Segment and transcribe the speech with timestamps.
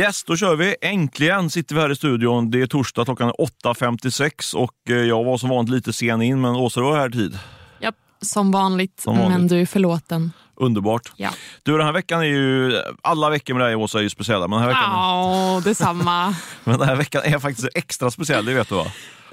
[0.00, 0.76] Yes, då kör vi.
[0.82, 2.50] Äntligen sitter vi här i studion.
[2.50, 3.30] Det är torsdag klockan
[3.64, 7.08] 8.56 och eh, jag var som vanligt lite sen in, men Åsa, du var här
[7.08, 7.38] i tid.
[7.80, 9.38] Japp, som vanligt, Som vanligt.
[9.38, 10.32] men du är förlåten.
[10.60, 11.12] Underbart.
[11.16, 11.30] Ja,
[11.62, 12.80] Du, den här veckan är ju...
[13.02, 16.34] Alla veckor med dig Åsa är ju speciella, men den här veckan, ja detsamma.
[16.64, 18.86] men den här veckan är faktiskt extra speciell, det vet du va?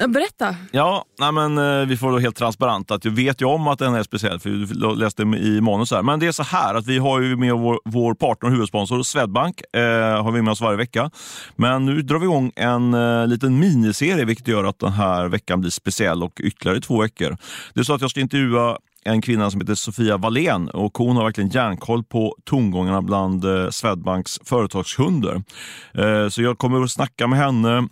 [0.07, 0.55] Berätta.
[0.71, 3.79] Ja, nej men, eh, vi får då helt transparent att jag vet ju om att
[3.79, 6.01] den är speciell, för du läste i manus här.
[6.03, 9.03] Men det är så här att vi har ju med vår, vår partner och huvudsponsor
[9.03, 11.11] Swedbank, eh, har vi med oss varje vecka.
[11.55, 15.61] Men nu drar vi igång en eh, liten miniserie, vilket gör att den här veckan
[15.61, 17.37] blir speciell och ytterligare två veckor.
[17.73, 18.77] Det är så att jag ska intervjua
[19.07, 23.69] en kvinna som heter Sofia Wallén och hon har verkligen järnkoll på tongångarna bland eh,
[23.69, 25.43] Swedbanks företagskunder.
[25.93, 27.87] Eh, så jag kommer att snacka med henne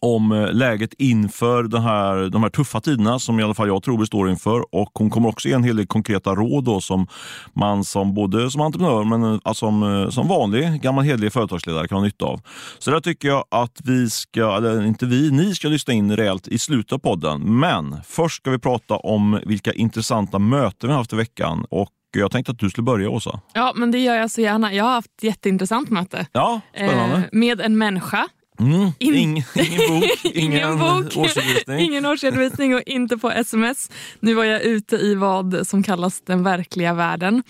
[0.00, 3.82] om eh, läget inför den här, de här tuffa tiderna som i alla fall jag
[3.82, 4.74] tror vi står inför.
[4.74, 7.06] Och hon kommer också ge en hel del konkreta råd då, som
[7.52, 11.88] man som både som entreprenör men eh, alltså som, eh, som vanlig gammal hederlig företagsledare
[11.88, 12.40] kan ha nytta av.
[12.78, 16.48] Så där tycker jag att vi ska, eller inte vi, ni ska lyssna in rejält
[16.48, 17.58] i slutet av podden.
[17.60, 21.64] Men först ska vi prata om vilka intressanta möten vi har haft i veckan.
[21.70, 23.40] Och jag tänkte att du skulle börja Åsa.
[23.52, 24.74] Ja, men det gör jag så gärna.
[24.74, 26.26] Jag har haft ett jätteintressant möte.
[26.32, 27.16] Ja, spännande.
[27.16, 28.28] Eh, med en människa.
[28.60, 28.90] Mm.
[28.98, 31.78] in- Ing, ingen bok, ingen, Ingen bok, årsredovisning.
[31.80, 33.90] ingen årsredovisning och inte på sms.
[34.20, 37.42] Nu var jag ute i vad som kallas den verkliga världen.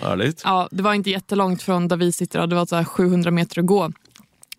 [0.00, 0.40] Härligt.
[0.44, 3.60] Ja, det var inte jättelångt från där vi sitter, det var så här 700 meter
[3.60, 3.92] att gå.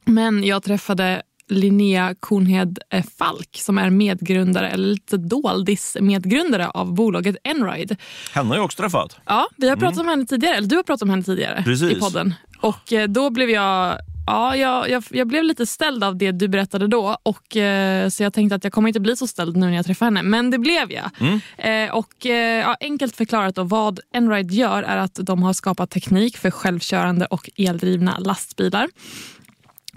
[0.06, 6.94] Men jag träffade Linnea Kornhed eh, Falk som är medgrundare, eller lite doldis medgrundare av
[6.94, 7.95] bolaget Enride.
[8.34, 9.17] Henne har jag också träffat.
[9.25, 11.64] Ja, vi har pratat om henne tidigare, eller du har pratat om henne tidigare Mm.
[11.64, 11.92] Precis.
[11.92, 12.34] i podden.
[12.62, 13.97] Och eh, då blev jag
[14.28, 17.18] Ja, jag, jag, jag blev lite ställd av det du berättade då.
[17.23, 19.86] Och, eh, så jag tänkte att jag kommer inte bli så ställd nu när jag
[19.86, 20.23] träffar henne.
[20.23, 21.09] Men det blev jag.
[21.20, 21.40] Mm.
[21.58, 25.90] Eh, och, eh, ja, enkelt förklarat då, vad Enride gör är att de har skapat
[25.90, 28.88] teknik för självkörande och eldrivna lastbilar.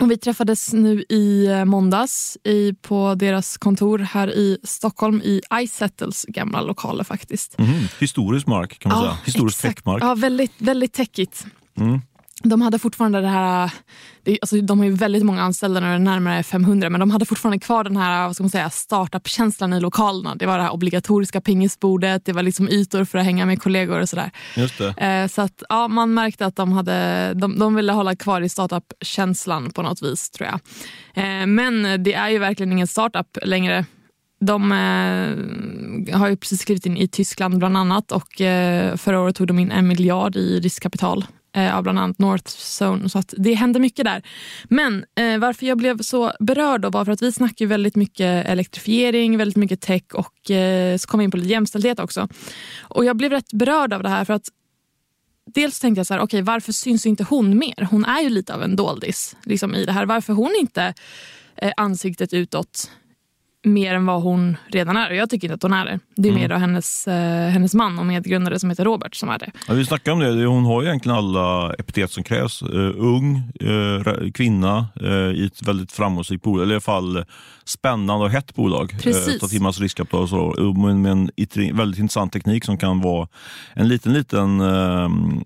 [0.01, 5.41] Och vi träffades nu i eh, måndags i, på deras kontor här i Stockholm i
[5.53, 7.59] iSettles gamla lokaler faktiskt.
[7.59, 7.89] Mhm.
[7.99, 9.19] Historisk mark kan man säga.
[9.25, 9.77] Historisk exakt.
[9.77, 10.03] techmark.
[10.03, 11.47] Ja, väldigt, väldigt techigt.
[11.77, 12.01] Mm.
[12.43, 13.71] De hade fortfarande det här,
[14.43, 17.85] alltså de har ju väldigt många anställda nu, närmare 500, men de hade fortfarande kvar
[17.85, 20.35] den här vad ska man säga, startup-känslan i lokalerna.
[20.35, 24.01] Det var det här obligatoriska pingisbordet, det var liksom ytor för att hänga med kollegor
[24.01, 24.31] och sådär.
[24.57, 24.89] Just det.
[24.89, 28.49] Eh, så att, ja, man märkte att de, hade, de, de ville hålla kvar i
[28.49, 30.61] startup-känslan på något vis tror jag.
[31.25, 33.85] Eh, men det är ju verkligen ingen startup längre.
[34.41, 39.37] De eh, har ju precis skrivit in i Tyskland bland annat och eh, förra året
[39.37, 43.09] tog de in en miljard i riskkapital eh, av bland annat Northzone.
[43.09, 44.23] Så att det hände mycket där.
[44.65, 47.97] Men eh, varför jag blev så berörd då var för att vi snackar ju väldigt
[47.97, 52.29] mycket elektrifiering, väldigt mycket tech och eh, så kom vi in på lite jämställdhet också.
[52.81, 54.49] Och jag blev rätt berörd av det här för att
[55.55, 57.89] dels tänkte jag så här, okej varför syns inte hon mer?
[57.91, 60.07] Hon är ju lite av en doldis liksom, i det här.
[60.07, 60.95] Varför hon inte
[61.57, 62.91] eh, ansiktet utåt
[63.69, 65.11] mer än vad hon redan är.
[65.11, 65.99] Och jag tycker inte att hon är det.
[66.17, 69.39] Det är mer då hennes, eh, hennes man och medgrundare som heter Robert som är
[69.39, 69.51] det.
[69.69, 70.47] Ja, vi snackade om det.
[70.47, 72.63] Hon har ju egentligen alla epitet som krävs.
[72.63, 76.63] Uh, ung, uh, kvinna uh, i ett väldigt framgångsrikt bolag.
[76.63, 77.23] Eller i alla fall eh,
[77.65, 78.97] spännande och hett bolag.
[79.03, 79.51] Precis.
[79.51, 80.73] Till massa riskkapital och så.
[80.73, 81.31] Med, en
[81.77, 83.29] väldigt intressant teknik som kan vara
[83.75, 85.43] en liten, liten ehm, eh,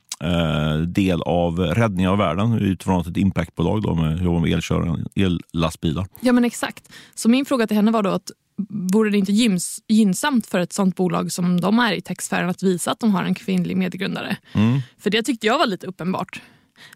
[0.87, 6.07] del av räddningen av världen utifrån ett impactbolag då med, jobbar med elkörare, ellastbilar.
[6.21, 6.93] Ja men exakt.
[7.15, 8.31] Så min fråga till henne var då att
[8.69, 12.63] vore det inte gyms, gynnsamt för ett sånt bolag som de är i techsfären att
[12.63, 14.37] visa att de har en kvinnlig medgrundare?
[14.53, 14.81] Mm.
[14.99, 16.41] För det tyckte jag var lite uppenbart.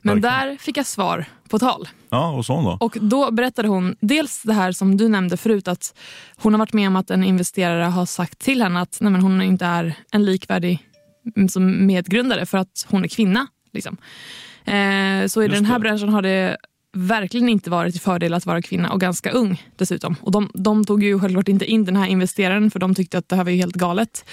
[0.03, 0.48] Men Verkligen.
[0.48, 1.88] där fick jag svar på tal.
[2.10, 2.76] Ja, och sån då?
[2.81, 5.94] Och då berättade hon dels det här som du nämnde förut att
[6.36, 9.20] hon har varit med om att en investerare har sagt till henne att nej, men
[9.20, 10.85] hon inte är en likvärdig
[11.48, 13.47] som medgrundare för att hon är kvinna.
[13.72, 13.97] Liksom.
[14.64, 15.81] Eh, så i Just den här det.
[15.81, 16.56] branschen har det
[16.97, 20.16] verkligen inte varit till fördel att vara kvinna och ganska ung dessutom.
[20.20, 23.28] Och de, de tog ju självklart inte in den här investeraren för de tyckte att
[23.28, 24.24] det här var ju helt galet.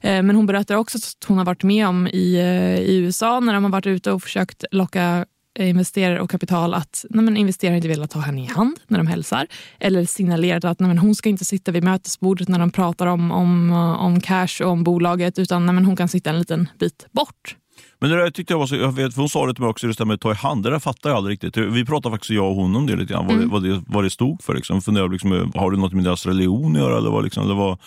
[0.00, 3.40] Eh, men hon berättar också att hon har varit med om i, eh, i USA
[3.40, 5.26] när de har varit ute och försökt locka
[5.58, 8.98] Eh, investerare och kapital att nej men investerare inte vill ta henne i hand när
[8.98, 9.46] de hälsar.
[9.80, 13.32] Eller signalerat att nej men hon ska inte sitta vid mötesbordet när de pratar om,
[13.32, 16.68] om, eh, om cash och om bolaget utan nej men hon kan sitta en liten
[16.78, 17.56] bit bort.
[18.00, 19.70] Men det där tyckte jag var så, jag vet, för hon sa det till mig
[19.70, 21.56] också, just det här med att ta i hand, det där fattar jag aldrig riktigt.
[21.56, 23.48] Vi pratade faktiskt jag och hon om det lite grann, vad, Mm.
[23.48, 24.54] det, vad, det, vad det stod för.
[24.54, 24.82] Liksom.
[24.82, 26.98] Funderade liksom, har det något med deras religion att göra?
[26.98, 27.78] Eller var, liksom, eller var,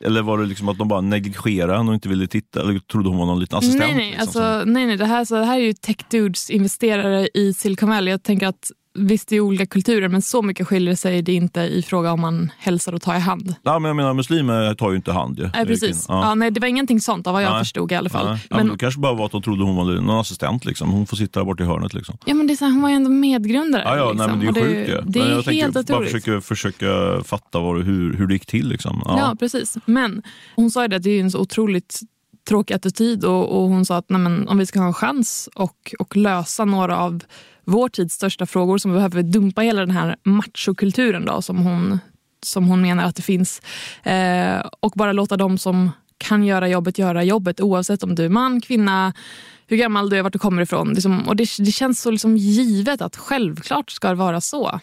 [0.00, 2.60] eller var det liksom att de bara negligerade henne och inte ville titta?
[2.60, 3.80] Eller trodde hon var någon liten assistent?
[3.84, 6.50] nej, nej, liksom, alltså, nej, nej det, här, så det här är ju tech dudes
[6.50, 8.10] investerare i Silicon Valley.
[8.10, 11.60] Jag tänker att visst det är olika kulturer men så mycket skiljer sig det inte
[11.60, 13.54] i fråga om man hälsar och tar i hand.
[13.62, 15.38] Ja, men jag menar, muslimer tar ju inte hand.
[15.38, 15.50] Ju.
[15.54, 16.06] Nej, precis.
[16.08, 16.28] Ja.
[16.28, 16.34] ja.
[16.34, 17.60] nej, det var ingenting sånt av vad jag nej.
[17.60, 18.26] förstod i alla fall.
[18.26, 18.46] Nej.
[18.50, 20.64] Ja, men, det kanske bara var att de trodde hon var någon assistent.
[20.64, 20.90] Liksom.
[20.90, 21.94] Hon får sitta där borta i hörnet.
[21.94, 22.16] Liksom.
[22.24, 23.82] Ja, men det är så här, hon var ju ändå medgrundare.
[23.86, 24.30] Ja, ja liksom.
[24.30, 25.06] nej, men det är ju sjukt.
[25.06, 28.46] Det, det är jag helt tänker, bara försöka, försöka fatta vad, hur, hur det gick
[28.46, 28.68] till.
[28.68, 29.02] Liksom.
[29.04, 29.18] Ja.
[29.18, 29.36] ja.
[29.38, 29.76] precis.
[29.84, 30.22] Men
[30.56, 32.00] hon sa ju det att det är en så otroligt
[32.48, 35.48] tråkig attityd och, och hon sa att nej, men, om vi ska ha en chans
[35.54, 37.22] och, och lösa några av
[37.64, 41.98] vår tids största frågor som behöver dumpa hela den här machokulturen då, som, hon,
[42.42, 43.62] som hon menar att det finns.
[44.02, 48.28] Eh, och bara låta dem som kan göra jobbet göra jobbet oavsett om du är
[48.28, 49.12] man, kvinna,
[49.66, 50.94] hur gammal du är, vart du kommer ifrån.
[50.94, 54.80] Liksom, och det, det känns så liksom givet att självklart ska det vara så.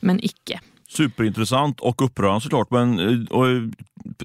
[0.00, 0.60] Men icke.
[0.96, 2.70] Superintressant och upprörande såklart.
[2.70, 3.46] Men, eh, och,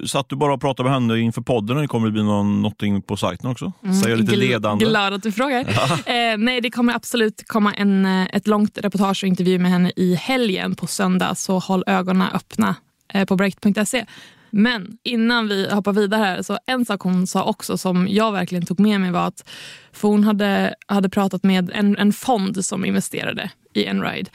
[0.08, 3.02] satt du bara och pratade med henne inför podden eller kommer det bli någon, någonting
[3.02, 3.72] på sajten också?
[3.82, 4.84] Mm, Säger lite gl ledande.
[4.84, 5.64] Glad att du frågar.
[5.74, 5.98] Ja.
[6.18, 9.92] Eh, nej, det kommer absolut komma en, eh, ett långt reportage och intervju med henne
[9.96, 11.34] i helgen på söndag.
[11.34, 12.76] Så håll ögonen öppna
[13.14, 14.06] eh, på break.se.
[14.50, 18.66] Men innan vi hoppar vidare här, så en sak hon sa också som jag verkligen
[18.66, 19.48] tog med mig var att
[19.92, 24.30] för hon hade, hade pratat med en, en fond som investerade i Enride.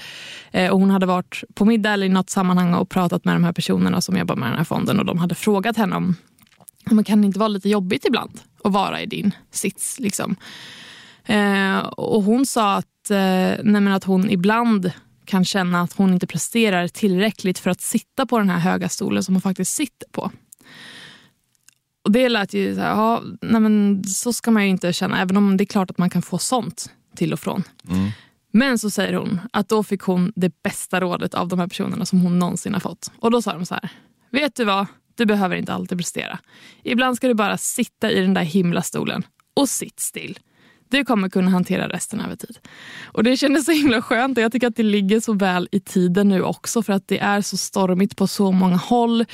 [0.52, 3.44] Eh, och hon hade varit på middag eller i något sammanhang och pratat med de
[3.44, 6.16] här personerna som jobbar med den här fonden och de hade frågat henne om
[6.92, 10.00] man kan det inte vara lite jobbigt ibland att vara i din sits.
[10.00, 10.36] Liksom.
[11.26, 14.92] Eh, och hon sa att, eh, nej att hon ibland
[15.26, 19.24] kan känna att hon inte presterar tillräckligt för att sitta på den här höga stolen
[19.24, 20.32] som hon faktiskt sitter på.
[22.04, 25.22] Och Det lät ju så här, ja, nej men så ska man ju inte känna,
[25.22, 27.64] även om det är klart att man kan få sånt till och från.
[27.90, 28.12] Mm.
[28.52, 32.06] Men så säger hon att då fick hon det bästa rådet av de här personerna
[32.06, 33.12] som hon någonsin har fått.
[33.20, 33.90] Och då sa de så här,
[34.30, 34.86] vet du vad?
[35.16, 36.40] Du behöver inte alltid prestera.
[36.84, 39.24] Ibland ska du bara sitta i den där himlastolen
[39.54, 40.40] och sitt still.
[40.94, 42.58] Du kommer kunna hantera resten över tid.
[43.06, 45.80] Och Det kändes så himla skönt och jag tycker att det ligger så väl i
[45.80, 49.26] tiden nu också för att det är så stormigt på så många håll.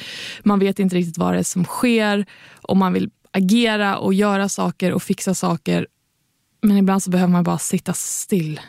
[0.44, 2.26] Man vet inte riktigt vad det är som sker
[2.62, 5.88] och man vill agera och göra saker och fixa saker.
[6.62, 8.60] Men ibland så behöver man bara sitta still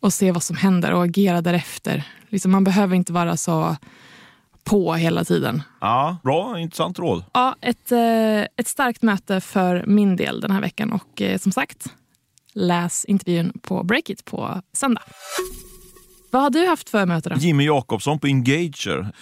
[0.00, 2.04] och se vad som händer och agera därefter.
[2.28, 3.76] Liksom man behöver inte vara så
[4.64, 5.62] på hela tiden.
[5.80, 7.24] Ja, Bra, intressant råd.
[7.32, 11.52] Ja, ett, eh, ett starkt möte för min del den här veckan och eh, som
[11.52, 11.86] sagt,
[12.54, 15.02] läs intervjun på Breakit på söndag.
[16.34, 17.28] Vad har du haft för möte?
[17.28, 17.36] Då?
[17.36, 19.12] Jimmy Jakobsson på Engager.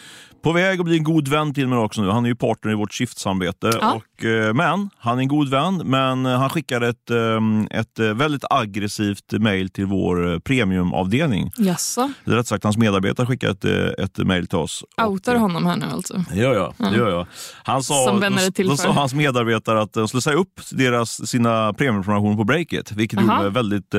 [0.42, 2.10] På väg att bli en god vän till mig också nu.
[2.10, 3.70] Han är ju partner i vårt skiftsamarbete.
[3.80, 3.92] Ja.
[3.92, 8.06] Och, eh, men, han är en god vän, men han skickade ett, ehm, ett eh,
[8.06, 11.50] väldigt aggressivt mejl till vår eh, premiumavdelning.
[11.56, 12.12] Jaså?
[12.24, 14.84] Rätt sagt hans medarbetare skickade ett, ett mejl till oss.
[15.02, 16.24] Outar honom här nu alltså?
[16.30, 16.74] Det gör jag.
[16.90, 17.26] Det gör jag.
[17.64, 20.60] Han sa, Som vänner till då, då sa hans medarbetare att de skulle säga upp
[20.70, 23.28] deras, sina premiumprenumerationer på Breakit, vilket Aha.
[23.28, 23.94] gjorde mig väldigt,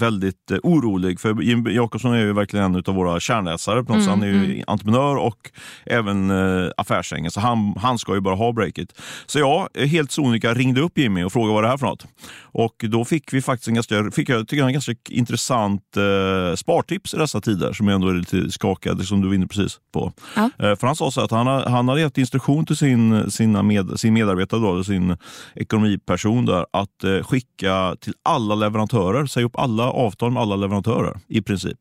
[0.00, 1.20] väldigt orolig.
[1.20, 3.78] För Jim Jakobsson är ju verkligen en av våra kärnläsare.
[3.78, 4.64] Mm, han är ju mm.
[4.66, 5.50] entreprenör och
[5.86, 7.30] även eh, affärsängen.
[7.30, 9.00] Så han, han ska ju bara ha breakit.
[9.26, 12.06] Så jag, helt sonika, ringde upp Jimmy och frågade vad det är för något.
[12.54, 16.54] Och då fick vi faktiskt en ganska, fick jag, tycker jag, en ganska intressant eh,
[16.56, 19.78] spartips i dessa tider som jag ändå är lite skakad, som du var inne precis
[19.92, 20.12] på.
[20.36, 20.42] Ja.
[20.42, 24.00] Eh, för han sa så att han, han hade gett instruktion till sin, sina med,
[24.00, 25.16] sin medarbetare, då, sin
[25.54, 31.20] ekonomiperson, där, att eh, skicka till alla leverantörer, säga upp alla avtal med alla leverantörer
[31.28, 31.78] i princip.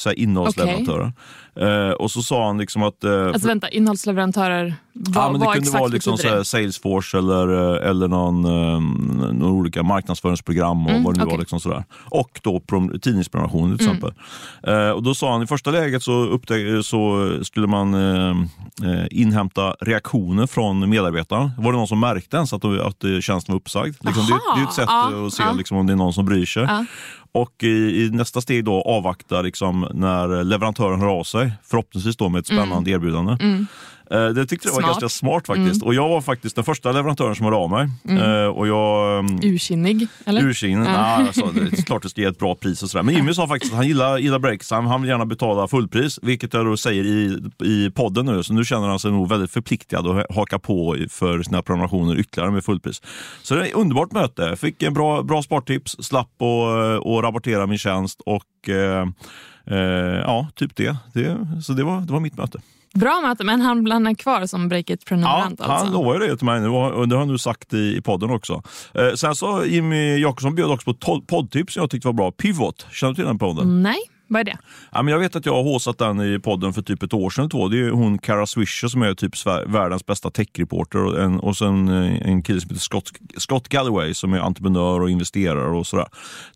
[0.00, 1.12] Så innehållsleverantörer.
[1.56, 3.04] Eh, och så sa han liksom att...
[3.04, 7.74] Eh, alltså vänta, innehållsleverantörer, vad, ja, men Det vad kunde vara liksom så Salesforce eller,
[7.82, 11.34] eh, eller någon, um, någon olika marknadsföringsprogram och mm, vad det nu okay.
[11.34, 11.40] var.
[11.40, 11.84] Liksom sådär.
[12.10, 12.60] Och då
[13.02, 13.96] tidningsprenumerationer till mm.
[13.96, 14.12] exempel.
[14.74, 18.36] Uh, och då sa han i första läget så, upptäck, så skulle man uh,
[19.10, 21.52] inhämta reaktioner från medarbetarna.
[21.58, 23.96] Var det någon som märkte ens att, att tjänsten var uppsagd?
[24.00, 25.52] Liksom, det, det, är ett sätt ja, att se ja.
[25.52, 26.62] liksom, om det är någon som bryr sig.
[26.62, 26.84] Ja.
[27.32, 31.39] Och i, i, nästa steg då avvakta liksom, när leverantören hör av sig.
[31.64, 32.94] Förhoppningsvis då med ett spännande mm.
[32.94, 33.36] erbjudande.
[33.40, 33.66] Mm.
[34.10, 35.82] Eh, det tyckte jag var ganska smart faktiskt.
[35.82, 35.86] Mm.
[35.86, 37.88] Och jag var faktiskt den första leverantören som hörde av mig.
[38.08, 38.22] Mm.
[38.22, 40.08] Eh, och jag, mm, ursinnig?
[40.24, 40.42] Eller?
[40.42, 40.86] Ursinnig?
[40.86, 40.92] Ja.
[40.92, 43.02] Nah, alltså, det är klart att det ska ge ett bra pris och sådär.
[43.02, 44.70] Men Jimmy sa faktiskt att han gillar, gillar breaks.
[44.70, 48.42] Han, han vill gärna betala fullpris, vilket jag då säger i, i podden nu.
[48.42, 52.50] Så nu känner han sig nog väldigt förpliktigad att haka på för sina prenumerationer ytterligare
[52.50, 53.02] med fullpris.
[53.42, 54.56] Så det är ett underbart möte.
[54.56, 59.06] Fick en bra, bra spartips, slapp och, rapportera min tjänst och eh,
[59.76, 60.96] ja, typ det.
[61.14, 62.60] det så det var, det var mitt möte.
[62.94, 65.56] Bra möte, men han blir kvar som Breakit-prenumerant?
[65.58, 65.84] Ja, alltså.
[65.84, 68.62] han lovade det till mig nu och det har han nu sagt i, podden också.
[68.94, 72.30] Eh, sen så Jimmy Jakobsson bjöd också på poddtips som jag tyckte var bra.
[72.30, 73.82] Pivot, känner du till den podden?
[73.82, 73.98] Nej.
[74.30, 74.56] Vad är det?
[74.92, 77.30] Ja, men jag vet att jag har håsat den i podden för typ ett år
[77.30, 77.68] sedan två.
[77.68, 79.32] Det är hon Kara Swisher som är typ
[79.66, 84.14] världens bästa techreporter och, en, och sen eh, en kille som heter Scott, Scott Galloway
[84.14, 86.06] som är entreprenör och investerare och sådär.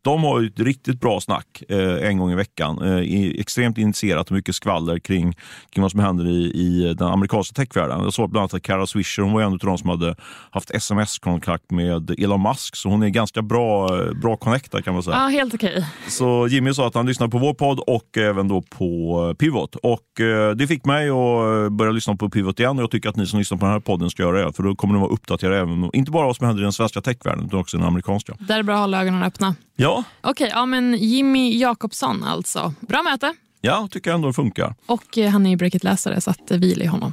[0.02, 2.82] De har ett riktigt bra snack eh, en gång i veckan.
[2.82, 5.36] Eh, extremt initierat och mycket skvaller kring,
[5.70, 8.00] kring vad som händer i, i den amerikanska techvärlden.
[8.00, 10.16] Jag såg bland annat att Kara Swisher hon var en av de som hade
[10.50, 13.88] haft sms-kontakt med Elon Musk, så hon är ganska bra,
[14.22, 15.16] bra connectad kan man säga.
[15.16, 15.70] Ja, helt okej.
[15.70, 15.84] Okay.
[16.08, 19.76] Så Jimmy sa att han lyssnade på vår podd och även då på Pivot.
[19.76, 23.16] Och eh, det fick mig att börja lyssna på Pivot igen och jag tycker att
[23.16, 24.52] ni som lyssnar på den här podden ska göra det.
[24.52, 27.00] För då kommer ni vara uppdaterade även, inte bara vad som händer i den svenska
[27.00, 28.36] techvärlden utan också i den amerikanska.
[28.38, 29.54] Där är det bra att hålla ögonen öppna.
[29.76, 30.04] Ja.
[30.20, 32.74] Okej, ja, men Jimmy Jakobsson alltså.
[32.80, 33.34] Bra möte.
[33.60, 34.74] Ja, tycker jag ändå det funkar.
[34.86, 37.12] Och eh, han är ju Breakit-läsare så att vi gillar honom.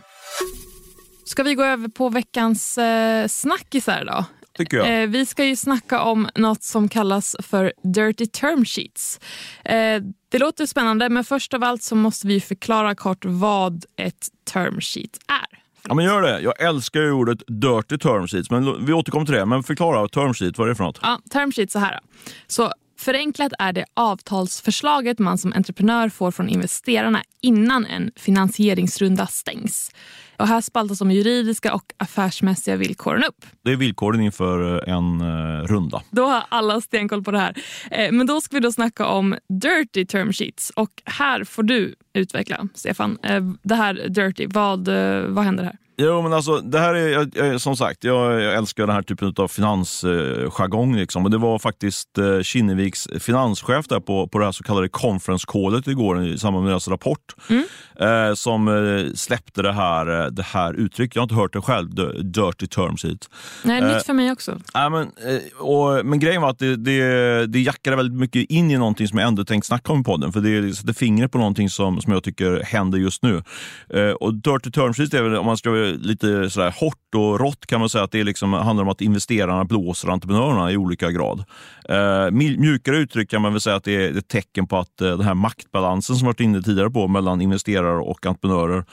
[1.26, 4.26] Ska vi gå över på veckans eh, snackisar då?
[4.64, 5.04] Tycker jag.
[5.04, 9.20] Eh, vi ska ju snacka om något som kallas för dirty term sheets.
[9.66, 14.28] Eh, det låter spännande, men först av allt så måste vi förklara kort vad ett
[14.54, 15.62] term sheet är.
[15.88, 16.40] Ja, men gör det.
[16.40, 19.46] Jag älskar ju ordet dirty term sheets, men vi återkommer till det.
[19.46, 21.00] Men förklara term sheet, vad är det för något?
[21.02, 22.00] Ja, term sheet så här.
[22.48, 29.92] Så Förenklat är det avtalsförslaget man som entreprenör får från investerarna innan en finansieringsrunda stängs.
[30.38, 33.46] Och här spaltas de juridiska och affärsmässiga villkoren upp.
[33.64, 36.02] Det är villkoren inför eh, en uh, runda.
[36.10, 37.56] Då har alla stenkoll på det här.
[37.92, 40.70] Eh, men då ska vi då snacka om dirty term sheets.
[40.70, 43.18] Och här får du utveckla, Stefan.
[43.24, 45.78] Eh, det här dirty, vad, eh, vad händer här?
[46.04, 49.02] Jo, men alltså, det här är, jag, jag, som sagt, jag, jag, älskar den här
[49.02, 50.96] typen av finansjargong.
[50.96, 51.26] liksom.
[51.26, 55.46] Och det var faktiskt eh, Kinneviks finanschef där på, på det här så kallade conference
[55.48, 57.64] callet igår i samband med deras rapport mm.
[58.00, 61.16] eh, som eh, släppte det här, eh, det här uttrycket.
[61.16, 61.90] Jag har inte hört det själv,
[62.32, 63.30] dirty term sheet.
[63.64, 64.52] Nej, nytt för mig också.
[64.52, 68.72] Äh, men, eh, och, men grejen var att det, det, det jackade väldigt mycket in
[68.72, 70.34] i någonting som jag ändå tänkt snacka om i podden.
[70.34, 73.44] För det sätter fingret på någonting som, som jag tycker händer just nu.
[73.90, 77.66] Eh, och dirty term sheet är väl, om man ska lite sådär hårt och rått
[77.66, 81.44] kan man säga att det liksom handlar om att investerarna blåser entreprenörerna i olika grad.
[81.90, 85.10] Eh, mjukare uttryck kan man väl säga att det är ett tecken på att eh,
[85.10, 88.86] den här maktbalansen som varit inne tidigare på mellan investerare och entreprenörer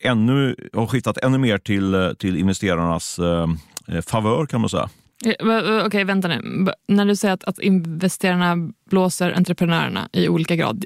[0.00, 3.48] ännu, har skiftat ännu mer till, eh, till investerarnas eh,
[3.88, 4.88] eh, favör kan man säga.
[5.40, 6.66] Okej, okay, vänta nu.
[6.88, 10.84] När du säger att, att investerarna blåser entreprenörerna i olika grad,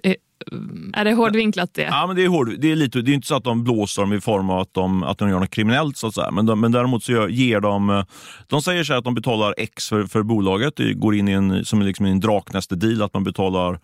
[0.53, 1.83] Eh, är det hårdvinklat det?
[1.83, 4.03] Ja, men det är hård, det är lite, det är inte så att de blåser
[4.03, 6.31] dem i form av att de, att de gör något kriminellt så att säga.
[6.31, 8.05] Men, de, men däremot så ger de, eh,
[8.47, 11.65] de säger så att de betalar X för, för bolaget, det går in i en,
[11.65, 13.79] som liksom en draknäste-deal, att man betalar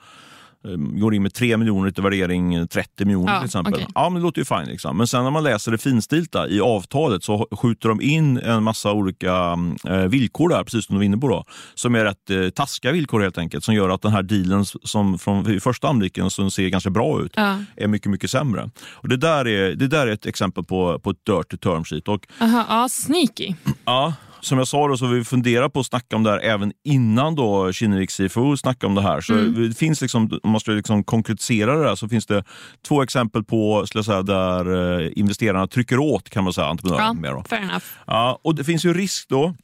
[0.74, 3.74] går in med 3 miljoner till värdering 30 miljoner ja, till exempel.
[3.74, 3.86] Okay.
[3.94, 4.66] Ja, men det låter ju fint.
[4.66, 4.96] Liksom.
[4.96, 8.92] Men sen när man läser det finstilta i avtalet så skjuter de in en massa
[8.92, 11.44] olika eh, villkor där, precis som du var inne på, då,
[11.74, 15.18] som är rätt eh, taskiga villkor helt enkelt, som gör att den här dealen som
[15.18, 17.58] från första anblicken som ser ganska bra ut, ja.
[17.76, 18.70] är mycket, mycket sämre.
[18.90, 22.08] Och det, där är, det där är ett exempel på, på ett dirty term sheet.
[22.08, 23.54] Och, Aha, ja, sneaky.
[23.84, 26.72] Ja, som jag sa då, så vi funderar på att snacka om det här även
[26.84, 29.20] innan då Kinnevik CFO snackade om det här.
[29.20, 29.68] Så mm.
[29.68, 32.44] det finns liksom, om man ska liksom konkretisera det här så finns det
[32.88, 37.38] två exempel på skulle säga, där eh, investerarna trycker åt kan man säga, entreprenörerna.
[37.38, 37.84] Ja, fair enough.
[38.06, 39.54] Ja, och det finns ju risk då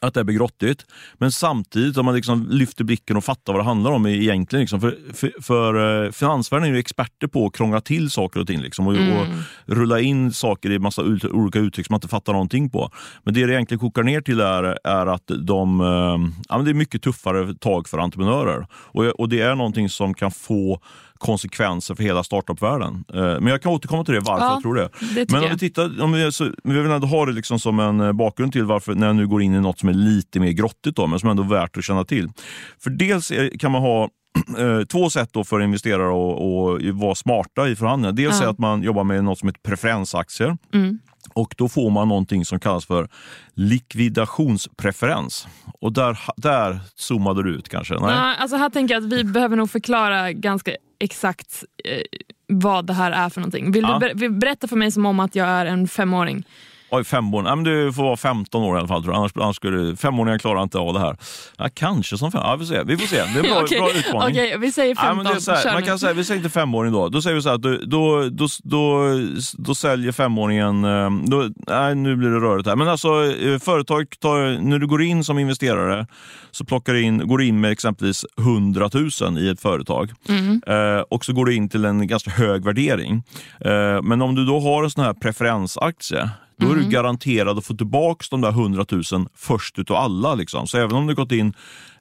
[0.00, 0.86] att det blir grottigt.
[1.18, 4.60] Men samtidigt, om man liksom lyfter blicken och fattar vad det handlar om egentligen.
[4.60, 8.46] Liksom, för, för, för eh, finansvärlden är ju experter på att krångla till saker och
[8.46, 9.18] ting liksom, och, mm.
[9.18, 9.26] och
[9.66, 12.90] rulla in saker i massa olika uttryck som man inte fattar någonting på.
[13.24, 16.74] Men det det egentligen kokar ner till är, är att de, eh, ja, det är
[16.74, 18.66] mycket tuffare tag för entreprenörer.
[18.72, 20.80] Och, och det är någonting som kan få
[21.22, 23.04] konsekvenser för hela startupvärlden.
[23.14, 24.88] Eh, men jag kan återkomma till det, varför ja, jag tror det.
[25.14, 27.80] det men om vi tittar, om vi, så, vi vill ändå ha det liksom som
[27.80, 30.40] en eh, bakgrund till varför, när jag nu går in i något som är lite
[30.40, 32.28] mer grottigt, då, men som ändå är värt att känna till.
[32.78, 34.08] För dels kan man ha
[34.88, 38.12] två sätt då för investerare att vara smarta i förhandlingar.
[38.12, 38.46] Dels ja.
[38.46, 40.56] är att man jobbar med något som heter preferensaktier.
[40.74, 40.98] Mm.
[41.34, 43.08] Och Då får man någonting som kallas för
[43.54, 45.46] likvidationspreferens.
[45.80, 47.94] Och där, där zoomade du ut kanske?
[47.94, 48.10] Nej?
[48.10, 52.02] Ja, alltså här tänker jag att vi behöver nog förklara ganska exakt eh,
[52.46, 53.72] vad det här är för någonting.
[53.72, 54.00] Vill ja.
[54.14, 56.44] du berätta för mig som om att jag är en femåring?
[56.94, 57.46] Oj, femåring.
[57.46, 59.02] Ja, men du får vara 15 år i alla fall.
[59.02, 59.18] Tror jag.
[59.18, 61.16] Annars, annars skulle, femåringar klarar inte av det här.
[61.58, 62.40] Ja, kanske som fem.
[62.44, 62.82] Ja, vi, får se.
[62.82, 63.16] vi får se.
[63.16, 63.78] Det är en bra, okay.
[63.78, 64.36] bra utmaning.
[64.36, 65.26] okay, vi säger 15.
[65.46, 67.08] Ja, här, man kan säga, vi säger inte femåring då.
[67.08, 69.02] Då säger vi så här, då, då, då, då,
[69.58, 70.84] då säljer femåringen...
[70.84, 72.76] Eh, då, nej, nu blir det rörigt här.
[72.76, 76.06] Men alltså, eh, företag tar, när du går in som investerare
[76.50, 80.12] så plockar in, går du in med exempelvis 100 000 i ett företag.
[80.28, 80.62] Mm.
[80.66, 83.22] Eh, och så går du in till en ganska hög värdering.
[83.60, 87.66] Eh, men om du då har en sån här preferensaktie då är du garanterad att
[87.66, 89.02] få tillbaka de där 100 000
[89.34, 90.34] först utav alla.
[90.34, 90.66] Liksom.
[90.66, 91.52] Så även om det gått in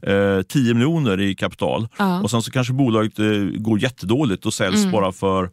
[0.01, 2.21] eh, 10 miljoner i kapital Ja.
[2.21, 5.49] och sen så kanske bolaget eh, går jättedåligt och säljs bara för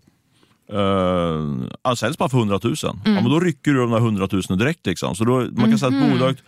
[0.72, 2.74] Uh, alltså säljs bara för 100 000.
[2.82, 4.86] Ja, men då rycker du de där 100 000 direkt.
[4.86, 5.14] Liksom.
[5.14, 6.42] Så då, man kan säga att bolaget,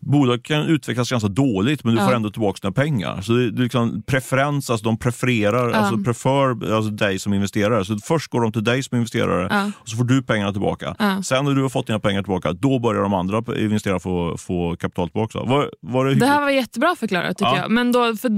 [0.00, 3.20] bolaget kan utvecklas ganska dåligt men du får ändå tillbaka dina pengar.
[3.20, 7.84] Så det, det är liksom preferens, alltså de prefererar, alltså prefer alltså dig som investerare.
[7.84, 9.70] Så först går de till dig som investerare Ja.
[9.80, 10.96] och så får du pengarna tillbaka.
[10.98, 11.22] Ja.
[11.22, 14.76] Sen när du har fått dina pengar tillbaka, då börjar de andra investerarna få, få
[14.76, 15.38] kapital tillbaka.
[15.40, 17.56] Var, var det, Det här var jättebra förklarat tycker Ja.
[17.58, 17.70] jag.
[17.70, 18.30] Men då, för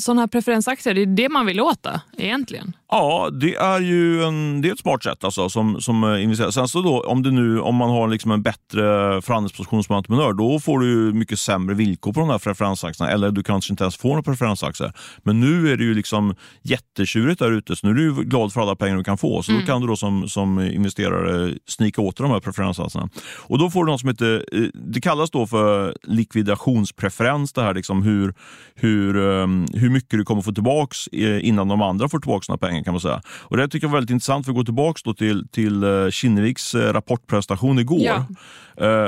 [0.00, 2.72] sådana här preferensaktier, det är det man vill åt då, egentligen.
[2.90, 6.52] Ja, det är ju en, det är ett smart sätt alltså, som, som eh, investerare.
[6.52, 8.82] Sen så då, om, det nu, om man har liksom en bättre
[9.22, 13.12] förhandlingsposition som entreprenör, då får du ju mycket sämre villkor på de här preferensaktierna.
[13.12, 14.92] Eller du kanske inte ens får några preferensaktier.
[15.22, 18.60] Men nu är det ju liksom jättetjurigt där ute, så nu är du glad för
[18.60, 19.42] alla pengar du kan få.
[19.42, 23.08] Så då kan du då som, som investerare snika åt de här preferensaktierna.
[23.36, 27.74] Och då får du något som heter, eh, det kallas då för likvidationspreferens, det här
[27.74, 28.34] liksom hur,
[28.74, 32.58] hur, eh, hur mycket du kommer få tillbaks eh, innan de andra får tillbaka sina
[32.58, 33.22] pengar kan man säga.
[33.28, 36.74] Och det tycker jag var väldigt intressant för att gå tillbaka till, till eh, Kinneviks
[36.74, 38.00] rapportprestation igår.
[38.00, 38.24] Ja.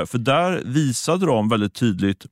[0.05, 2.27] För där visade de väldigt tydligt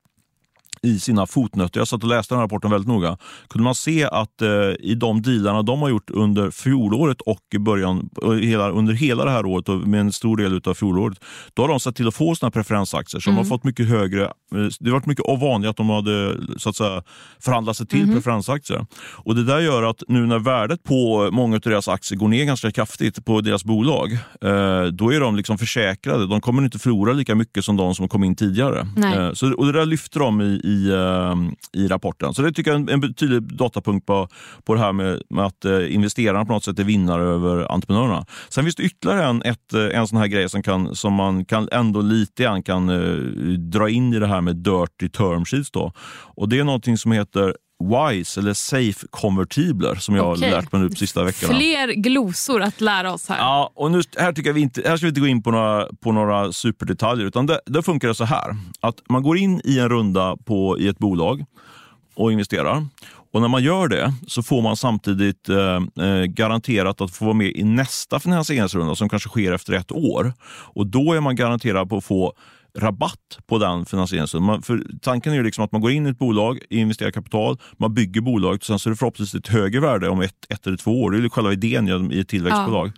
[0.82, 3.18] i sina fotnötter, jag satt och läste den rapporten väldigt noga,
[3.50, 7.60] kunde man se att eh, i de dealarna de har gjort under fjolåret och i
[7.60, 11.18] början, och hela, under hela det här året och med en stor del av fjolåret,
[11.54, 13.22] då har de sett till att få såna preferensaktier.
[13.22, 14.32] Så de har fått mycket högre, eh,
[14.80, 17.04] det har varit mycket vanligt att de hade så att säga,
[17.40, 18.86] förhandlat sig till preferensaktier.
[19.26, 22.46] Och Det där gör att nu när värdet på många av deras aktier går ner
[22.46, 26.28] ganska kraftigt på deras bolag, eh, då är de liksom försäkrade.
[26.28, 28.88] De kommer inte förlora lika mycket som de som kom in tidigare.
[29.16, 32.34] Eh, så, och Det där lyfter de i, i, ehm, i rapporten.
[32.34, 34.28] Så det tycker jag är en, tydlig datapunkt på,
[34.64, 38.26] på det här med, med att eh, investerarna på något sätt är vinnare över entreprenörerna.
[38.50, 41.46] Sen finns det ytterligare en, ett, eh, en sån här grej som, kan, som man
[41.46, 43.16] kan ändå lite grann kan eh,
[43.58, 45.72] dra in i det här med dirty term sheets.
[45.72, 45.92] Då.
[46.36, 50.50] Och det är någonting som heter WISE eller Safe konvertibler som jag Okej.
[50.50, 51.54] har lärt mig nu på sista veckorna.
[51.54, 53.38] Fler glosor att lära oss här.
[53.38, 55.52] Ja, och nu, här, tycker jag vi inte, här ska vi inte gå in på
[55.52, 58.56] några, på några superdetaljer, utan det, det funkar så här.
[58.80, 61.46] Att man går in i en runda på, i ett bolag
[62.16, 62.86] och investerar.
[63.34, 67.36] Och när man gör det så får man samtidigt eh, eh, garanterat att få vara
[67.36, 70.34] med i nästa finansieringsrunda som kanske sker efter ett år.
[70.50, 72.34] Och då är man garanterad på att få
[72.78, 74.62] rabatt på den finansieringen.
[74.62, 77.94] För tanken är ju liksom att man går in i ett bolag, investerar kapital, man
[77.94, 80.78] bygger bolaget och sen så är det förhoppningsvis ett högre värde om ett, ett eller
[80.78, 81.12] två år.
[81.12, 82.92] Det är ju själva idén i- ett tillväxtbolag.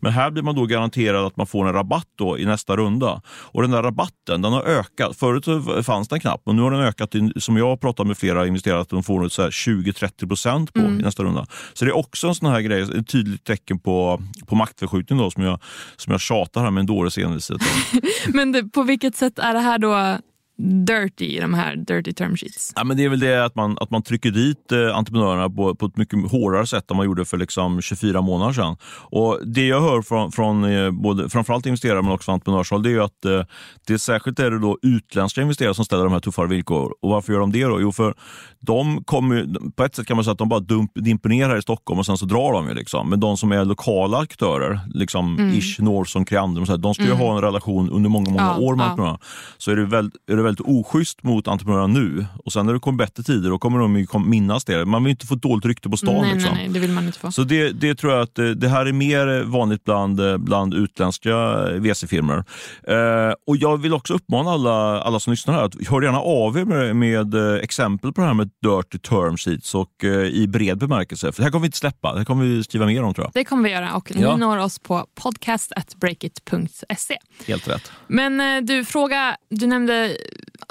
[0.00, 3.22] Men här blir man då garanterad att man får en rabatt då i nästa runda.
[3.26, 5.16] Och den där rabatten den har ökat.
[5.16, 8.18] Förut fanns den knappt, men nu har den ökat, till, som jag har pratat med
[8.18, 11.46] flera investerare, att de får något så här 20-30 procent på i nästa runda.
[11.72, 15.30] Så det är också en sån här grej, ett tydligt tecken på, på maktförskjutning då,
[15.30, 15.60] som jag,
[15.96, 17.60] som jag tjatar här med en dåres envishet.
[18.34, 20.18] Men det, på vilket sätt är det här då
[20.58, 22.72] dirty, de här dirty term sheets?
[22.76, 25.74] Ja, men det är väl det att man, att man trycker dit eh, entreprenörerna på,
[25.74, 28.76] på ett mycket hårdare sätt än man gjorde för liksom 24 månader sedan.
[29.10, 33.00] Och Det jag hör från, från eh, både, framförallt investerare men också entreprenörshåll det är
[33.00, 33.42] att eh,
[33.86, 36.94] det är särskilt är det då utländska investerare som ställer de här tuffare villkor.
[37.02, 37.64] Och Varför gör de det?
[37.64, 37.80] då?
[37.80, 38.14] Jo, för
[38.60, 41.56] de kommer, på ett sätt kan man säga att de bara dump, dimper ner här
[41.56, 42.68] i Stockholm och sen så drar de.
[42.68, 43.10] Ju liksom.
[43.10, 47.42] Men de som är lokala aktörer, liksom Ish, Norson, Creandum, de ska ju ha en
[47.42, 48.88] relation under många, många Ja, år med ja.
[48.90, 49.18] entreprenörerna.
[49.58, 52.26] Så är det, väldigt, är det väldigt oschysst mot entreprenörerna nu.
[52.44, 54.84] Och sen när det kommer bättre tider, då kommer de ju minnas det.
[54.84, 56.14] Man vill inte få dåligt rykte på stan.
[56.22, 56.54] nej, liksom.
[56.54, 57.32] nej, nej, det vill man inte få.
[57.32, 60.74] Så det, det tror jag att eh, det här är mer vanligt bland, eh, bland
[60.74, 62.44] utländska eh, VC-firmor.
[62.88, 66.58] Eh, och jag vill också uppmana alla, alla som lyssnar här att hör gärna av
[66.58, 70.78] er med, med exempel på det här med dirty term sheets och eh, i bred
[70.78, 71.32] bemärkelse.
[71.32, 73.24] För det här kommer vi inte släppa, det här kommer vi skriva mer om tror
[73.26, 73.32] jag.
[73.34, 74.34] Det kommer vi göra och Ja.
[74.34, 77.16] ni når oss på podcast.breakit.se.
[77.46, 77.92] Helt rätt.
[78.06, 80.16] Men du, fråga, du nämnde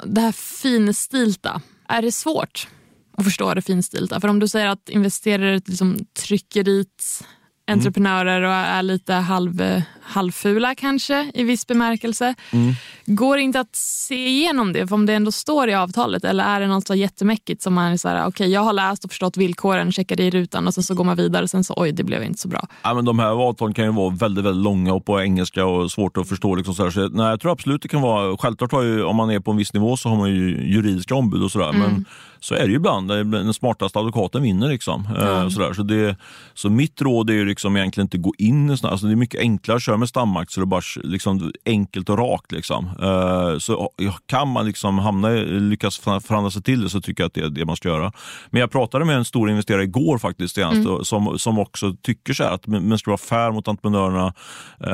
[0.04, 1.60] det här finstilta.
[1.88, 2.68] Är det svårt
[3.16, 4.20] att förstå det finstilta?
[4.20, 7.24] För om du säger att investerare liksom trycker dit
[7.66, 9.82] entreprenörer och är lite halv, eh,
[10.16, 12.34] halvfula kanske i viss bemärkelse.
[13.06, 16.60] Går det inte att se igenom det om det ändå står i avtalet eller är
[16.60, 19.36] det något så jättemäckigt som man är så här, okej jag har läst och förstått
[19.36, 21.92] villkoren, checkar det i rutan och sen så går man vidare och sen så oj
[21.92, 22.68] det blev inte så bra.
[22.82, 25.90] Ja, men de här avtalen kan ju vara väldigt, väldigt långa och på engelska och
[25.90, 26.54] svårt att förstå.
[26.54, 26.90] Liksom så här.
[26.90, 29.50] Så, nej, jag tror absolut det kan vara, självklart har ju, om man är på
[29.50, 31.72] en viss nivå så har man ju juridiska ombud och sådär.
[31.72, 32.04] Men
[32.40, 33.08] så är det ju ibland.
[33.08, 34.68] Den smartaste advokaten vinner.
[34.68, 35.08] Liksom.
[35.16, 35.50] Ja.
[35.50, 35.72] Sådär.
[35.72, 36.16] Så, det,
[36.54, 39.16] så mitt råd är ju liksom egentligen inte gå in i sådana alltså Det är
[39.16, 42.52] mycket enklare att köra med stamaktier och bara liksom enkelt och rakt.
[42.52, 42.90] Liksom.
[43.58, 43.90] Så
[44.26, 47.48] kan man liksom hamna, lyckas förhandla sig till det så tycker jag att det är
[47.48, 48.12] det man ska göra.
[48.50, 51.04] Men jag pratade med en stor investerare igår faktiskt mm.
[51.04, 54.34] som, som också tycker så att man ska vara fair mot entreprenörerna.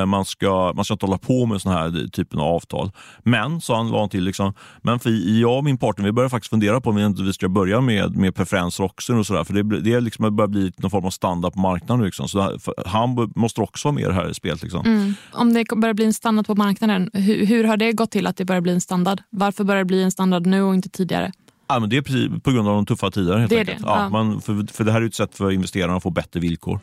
[0.05, 2.91] Man ska, man ska inte hålla på med sådana här typen av avtal.
[3.23, 6.29] Men, sa han, la han till, liksom, men för jag och min partner vi börjar
[6.29, 9.13] faktiskt fundera på om vi inte ska börja med, med preferenser också.
[9.13, 11.59] Och så där, för det, det är liksom börjar bli någon form av standard på
[11.59, 12.05] marknaden.
[12.05, 12.27] Liksom.
[12.27, 14.63] Så han måste också vara med i det här spelet.
[14.63, 14.85] Liksom.
[14.85, 14.92] Mm.
[15.31, 18.37] Om det börjar bli en standard på marknaden, hur, hur har det gått till att
[18.37, 19.21] det börjar bli en standard?
[19.29, 21.31] Varför börjar det bli en standard nu och inte tidigare?
[21.67, 23.39] Ja, men det är precis på grund av de tuffa tiderna.
[23.39, 23.79] Helt det enkelt.
[23.79, 23.85] Det.
[23.87, 24.09] Ja, ja.
[24.09, 26.79] Man, för, för det här är ett sätt för investerarna att få bättre villkor.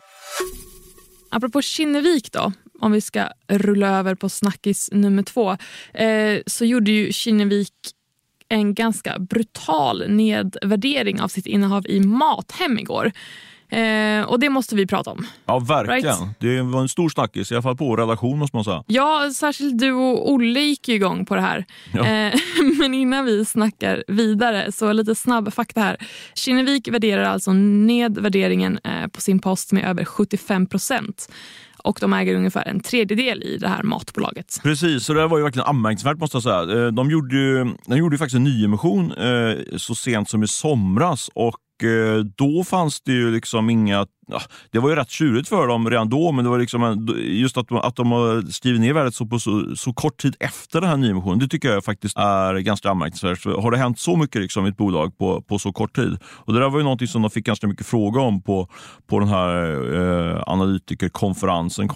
[1.31, 5.51] Apropå Kinnevik då, om vi ska rulla över på snackis nummer två,
[5.95, 7.73] eh, så gjorde ju Kinnevik
[8.49, 13.13] en ganska brutal nedvärdering av sitt innehav i Mathem igår.
[13.71, 15.27] Eh, och det måste vi prata om.
[15.47, 16.17] Ja, verkligen.
[16.17, 16.41] Right?
[16.41, 18.85] Det var en stor snackis, i alla fall på redaktion måste man säga.
[18.87, 21.65] Ja, särskilt du och Olle gick igång på det här.
[21.93, 22.07] Ja.
[22.07, 22.35] Eh,
[22.79, 25.97] men innan vi snackar vidare, så lite snabb fakta här.
[26.35, 31.29] Kinnevik värderar alltså ned värderingen eh, på sin post med över 75 procent
[31.85, 34.61] och de äger ungefär en tredjedel i det här matbolaget.
[34.63, 36.85] Precis, så det var ju verkligen anmärkningsvärt måste jag säga.
[36.85, 40.49] Eh, de gjorde ju, de gjorde ju faktiskt en nyemission eh, så sent som i
[40.49, 41.57] somras och
[42.37, 44.07] då fanns det ju liksom inga
[44.71, 47.69] det var ju rätt tjurigt för dem redan då, men det var liksom just att
[47.69, 50.91] de, att de har skrivit ner värdet så, på så, så kort tid efter den
[50.91, 53.45] här nyemissionen, det tycker jag faktiskt är ganska anmärkningsvärt.
[53.45, 56.19] Har det hänt så mycket liksom, i ett bolag på, på så kort tid?
[56.25, 58.69] Och Det där var ju någonting som de fick ganska mycket fråga om på,
[59.07, 59.55] på den här
[59.95, 61.89] eh, analytikerkonferensen,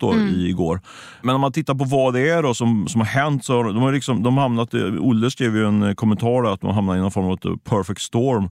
[0.00, 0.28] då, mm.
[0.28, 0.80] i, igår.
[1.22, 3.76] Men om man tittar på vad det är då som, som har hänt, så de
[3.76, 7.00] har liksom, de hamnat, Olle skrev ju en kommentar där, att de har hamnat i
[7.00, 8.50] någon form av perfect storm, eh,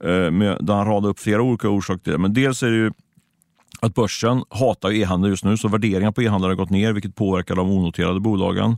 [0.00, 2.18] Eh, där han radade upp flera olika orsaker till det.
[2.18, 2.92] Men dels är det ju
[3.80, 7.54] att börsen hatar e-handel just nu, så värderingar på e-handlare har gått ner, vilket påverkar
[7.54, 8.76] de onoterade bolagen.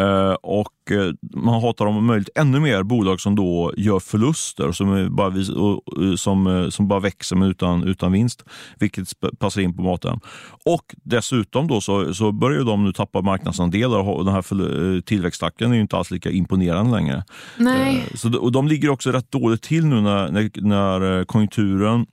[0.00, 5.16] Uh, och uh, man hatar om möjligt ännu mer bolag som då gör förluster som
[5.16, 8.44] bara, uh, som, som bara växer men utan, utan vinst,
[8.78, 10.20] vilket passar in på maten.
[10.64, 15.80] Och dessutom då så, så börjar de nu tappa marknadsandelar och den här tillväxttakten är
[15.80, 17.24] inte alls lika imponerande längre.
[17.58, 18.04] Nej.
[18.14, 22.06] så, och de ligger också rätt dåligt till nu när, när, när konjunkturen Eh,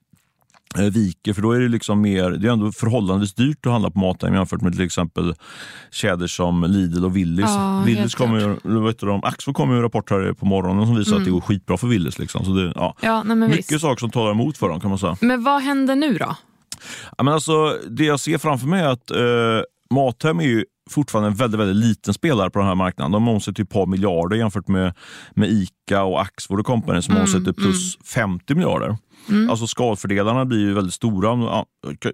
[0.75, 3.99] viker, för då är det liksom mer, det är ändå förhållandevis dyrt att handla på
[3.99, 5.33] Mathem jämfört med till exempel
[5.91, 7.45] kedjor som Lidl och Willys.
[7.49, 11.21] Ja, Willys kommer, vet du, Axfood kommer en rapport här på morgonen som visar mm.
[11.21, 12.19] att det går skitbra för Willys.
[12.19, 12.45] Liksom.
[12.45, 12.95] Så det, ja.
[13.01, 13.81] Ja, nej, Mycket visst.
[13.81, 15.17] saker som talar emot för dem kan man säga.
[15.21, 16.35] Men vad händer nu då?
[17.17, 19.17] Ja, men alltså, det jag ser framför mig är att eh,
[19.93, 23.11] Mathem är ju fortfarande en väldigt, väldigt liten spelare på den här marknaden.
[23.11, 24.93] De omsätter ett par miljarder jämfört med,
[25.35, 28.03] med ICA och Axfood och Company som mm, omsätter plus mm.
[28.39, 28.97] 50 miljarder.
[29.29, 29.49] Mm.
[29.49, 31.65] Alltså skalfördelarna blir ju väldigt stora.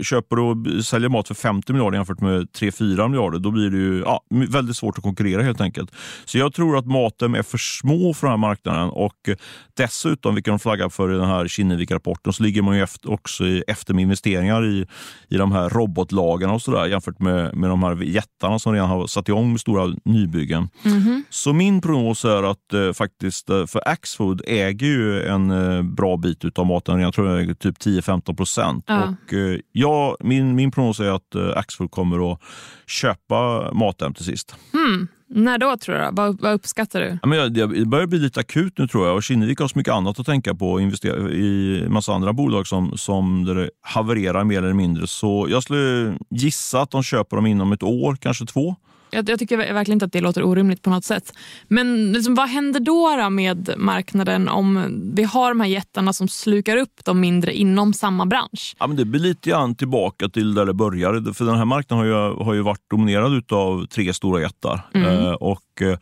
[0.02, 4.00] Köper och säljer mat för 50 miljarder jämfört med 3-4 miljarder, då blir det ju
[4.00, 5.92] ja, väldigt svårt att konkurrera helt enkelt.
[6.26, 9.30] Så jag tror att maten är för små för den här marknaden och
[9.78, 13.48] dessutom, vilket de flaggar för i den här Kinnevik-rapporten, så ligger man ju efter, också
[13.68, 14.88] efter med investeringar i,
[15.30, 19.08] i de här robotlagarna och sådär jämfört med, med de här jättarna som redan har
[19.08, 20.70] satt igång med stora nybyggen.
[20.86, 21.24] Mm.
[21.30, 26.18] Så min prognos är att eh, faktiskt, eh, för Axfood äger ju en eh, bra
[26.18, 28.84] bit av maten jag tror är typ 10-15 procent.
[28.88, 29.16] Ja.
[29.26, 32.40] Och, eh, ja, min, min prognos är att eh, Axfood kommer att
[32.88, 34.56] köpa Mathem till sist.
[34.74, 35.08] Hmm.
[35.28, 36.10] När då tror du?
[36.12, 37.18] Vad, vad uppskattar du?
[37.22, 39.16] Ja, men det börjar bli lite akut nu tror jag.
[39.16, 42.68] Och Kinnevik har så mycket annat att tänka på och investera i massa andra bolag
[42.68, 45.08] som, som där det havererar mer eller mindre.
[45.08, 48.76] Så jag skulle gissa att de köper dem inom ett år, kanske två.
[49.12, 51.34] Jag, jag, tycker verkligen inte att det låter orimligt på något sätt.
[51.68, 56.28] Men liksom, vad händer då, då, med marknaden om vi har de här jättarna som
[56.28, 58.76] slukar upp de mindre inom samma bransch?
[58.80, 61.34] Ja, men det blir lite grann tillbaka till där det började.
[61.34, 64.82] För den här marknaden har ju, har ju varit dominerad av tre stora jättar.
[64.94, 65.26] Mm.
[65.26, 65.98] Eh, och eh,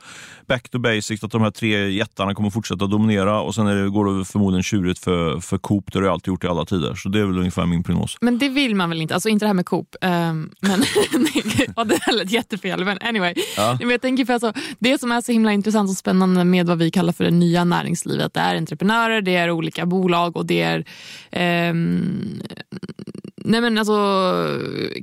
[0.47, 4.17] back to basics, att de här tre jättarna kommer fortsätta dominera och sen det, går
[4.17, 5.93] det förmodligen tjurigt för, för Coop.
[5.93, 6.95] Det har det alltid gjort i alla tider.
[6.95, 8.17] Så det är väl ungefär min prognos.
[8.21, 9.13] Men det vill man väl inte?
[9.13, 9.95] Alltså inte det här med Coop.
[10.01, 10.83] Um, men,
[11.75, 12.85] och det lät jättefel.
[12.85, 13.33] Men anyway.
[13.57, 13.77] Ja.
[13.81, 16.91] Jag tänker för alltså, det som är så himla intressant och spännande med vad vi
[16.91, 21.69] kallar för det nya näringslivet, det är entreprenörer, det är olika bolag och det är
[21.71, 22.41] um,
[23.37, 23.95] nej men alltså,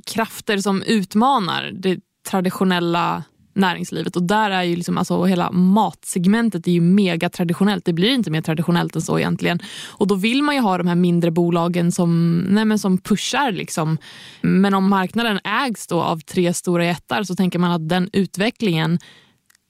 [0.05, 4.15] krafter som utmanar det traditionella näringslivet.
[4.15, 7.85] Och där är ju liksom, alltså, hela matsegmentet är ju mega traditionellt.
[7.85, 9.59] Det blir inte mer traditionellt än så egentligen.
[9.87, 13.51] Och då vill man ju ha de här mindre bolagen som, nej, som pushar.
[13.51, 13.97] Liksom.
[14.41, 18.99] Men om marknaden ägs då av tre stora jättar så tänker man att den utvecklingen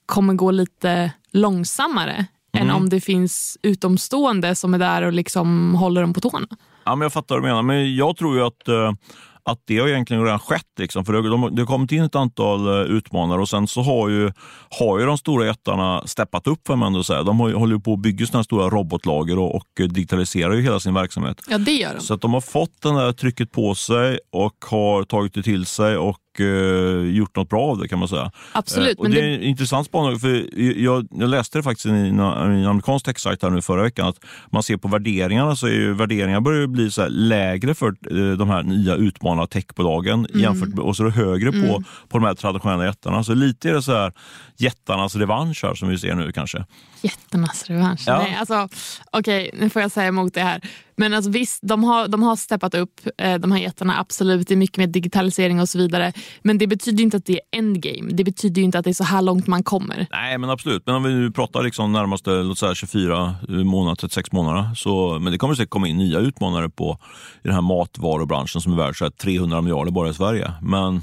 [0.05, 6.01] kommer gå lite långsammare än om det finns utomstående som är där och liksom håller
[6.01, 6.47] dem på tårna.
[6.83, 8.93] Ja, men jag fattar vad du menar, men jag tror ju att eh,
[9.43, 10.67] att det har egentligen redan skett.
[10.79, 11.05] Liksom.
[11.05, 14.09] För det, de, det har kommit in ett antal uh, utmanare och sen så har
[14.09, 14.31] ju,
[14.79, 16.67] har ju de stora jättarna steppat upp.
[16.67, 17.23] För man ändå säga.
[17.23, 20.93] De har, håller på att bygga sådana stora robotlager och, och digitaliserar ju hela sin
[20.93, 21.41] verksamhet.
[21.49, 22.01] Ja, det gör de.
[22.01, 25.65] Så att de har fått det där trycket på sig och har tagit det till
[25.65, 28.31] sig och uh, gjort något bra av det kan man säga.
[28.51, 28.99] Absolut.
[28.99, 32.19] Uh, och det är en intressant spaning, för jag, jag läste det faktiskt i en,
[32.19, 34.19] en amerikansk techsajt här nu förra veckan, att
[34.51, 38.49] man ser på värderingarna så är ju värderingarna börjar bli så lägre för uh, de
[38.49, 40.41] här nya utmanarna techbolagen mm.
[40.41, 41.67] jämfört med, och så är det högre mm.
[41.67, 43.23] på, på de här traditionella jättarna.
[43.23, 44.13] Så lite är det så här
[44.57, 46.65] jättarnas revansch här som vi ser nu kanske.
[47.01, 48.03] Jättarnas revansch?
[48.07, 48.17] Ja.
[48.17, 48.69] Nej, alltså,
[49.11, 50.61] Okej, okay, nu får jag säga emot det här.
[51.01, 53.99] Men alltså, visst, de har, de har steppat upp, eh, de här jättarna.
[53.99, 56.13] Absolut, det är mycket mer digitalisering och så vidare.
[56.41, 58.11] Men det betyder inte att det är endgame.
[58.13, 60.07] Det betyder inte att det är så här långt man kommer.
[60.11, 60.83] Nej, men absolut.
[60.85, 64.75] Men om vi nu pratar liksom närmaste låt säga 24 månader, 36 månader.
[64.75, 66.97] Så, men det kommer säkert komma in nya utmanare på
[67.43, 70.51] i den här matvarubranschen som är värd 300 miljarder bara i Sverige.
[70.61, 71.01] Men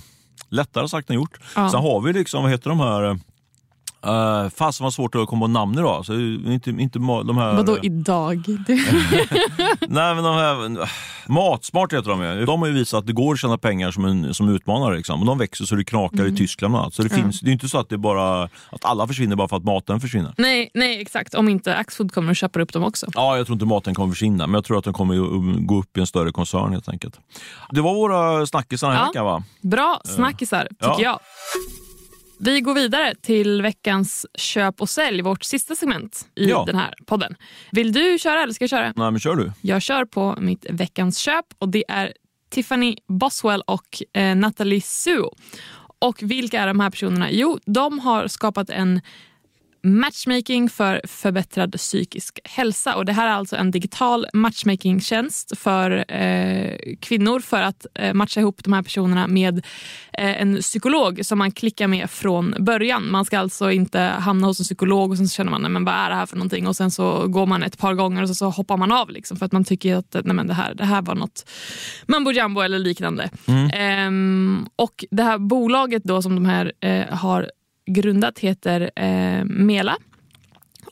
[0.48, 1.38] lättare sagt än gjort.
[1.56, 1.70] Ja.
[1.70, 3.18] Sen har vi liksom, vad heter de här
[4.06, 6.06] Uh, fasen var svårt att komma på namn idag.
[6.06, 7.56] Så inte, inte de här...
[7.56, 8.42] Vadå idag?
[9.88, 10.88] Nej men de här...
[11.28, 12.44] Matsmart heter de ju.
[12.44, 14.96] De har ju visat att det går att tjäna pengar som, en, som utmanare.
[14.96, 15.26] Liksom.
[15.26, 16.34] de växer så det knakar mm.
[16.34, 16.94] i Tyskland och allt.
[16.94, 17.22] Så det, ja.
[17.22, 20.00] finns, det är inte så att, det bara, att alla försvinner bara för att maten
[20.00, 20.34] försvinner.
[20.36, 21.34] Nej, nej exakt.
[21.34, 23.06] Om inte Axfood kommer och köper upp dem också.
[23.14, 24.46] Ja, jag tror inte maten kommer försvinna.
[24.46, 27.20] Men jag tror att de kommer gå upp i en större koncern helt enkelt.
[27.70, 29.08] Det var våra snackisar den här ja.
[29.08, 29.42] veckan va?
[29.60, 31.00] Bra snackisar tycker ja.
[31.00, 31.18] jag.
[32.40, 36.64] Vi går vidare till veckans köp och sälj, vårt sista segment i ja.
[36.66, 37.34] den här podden.
[37.72, 38.92] Vill du köra eller ska jag köra?
[38.96, 39.52] Nej, men kör du.
[39.60, 42.12] Jag kör på mitt veckans köp och det är
[42.50, 45.34] Tiffany Boswell och eh, Natalie Suo.
[45.98, 47.30] Och vilka är de här personerna?
[47.30, 49.00] Jo, de har skapat en
[49.82, 52.94] matchmaking för förbättrad psykisk hälsa.
[52.96, 58.40] Och Det här är alltså en digital matchmakingtjänst för eh, kvinnor för att eh, matcha
[58.40, 59.56] ihop de här personerna med
[60.12, 63.10] eh, en psykolog som man klickar med från början.
[63.10, 65.84] Man ska alltså inte hamna hos en psykolog och sen så känner man, nej, men
[65.84, 66.66] vad är det här för någonting?
[66.66, 69.36] Och sen så går man ett par gånger och så, så hoppar man av liksom,
[69.36, 71.50] för att man tycker att nej, men det, här, det här var något
[72.06, 73.30] mambo jumbo eller liknande.
[73.46, 73.70] Mm.
[73.74, 77.50] Ehm, och Det här bolaget då som de här eh, har
[77.88, 79.96] grundat heter eh, Mela.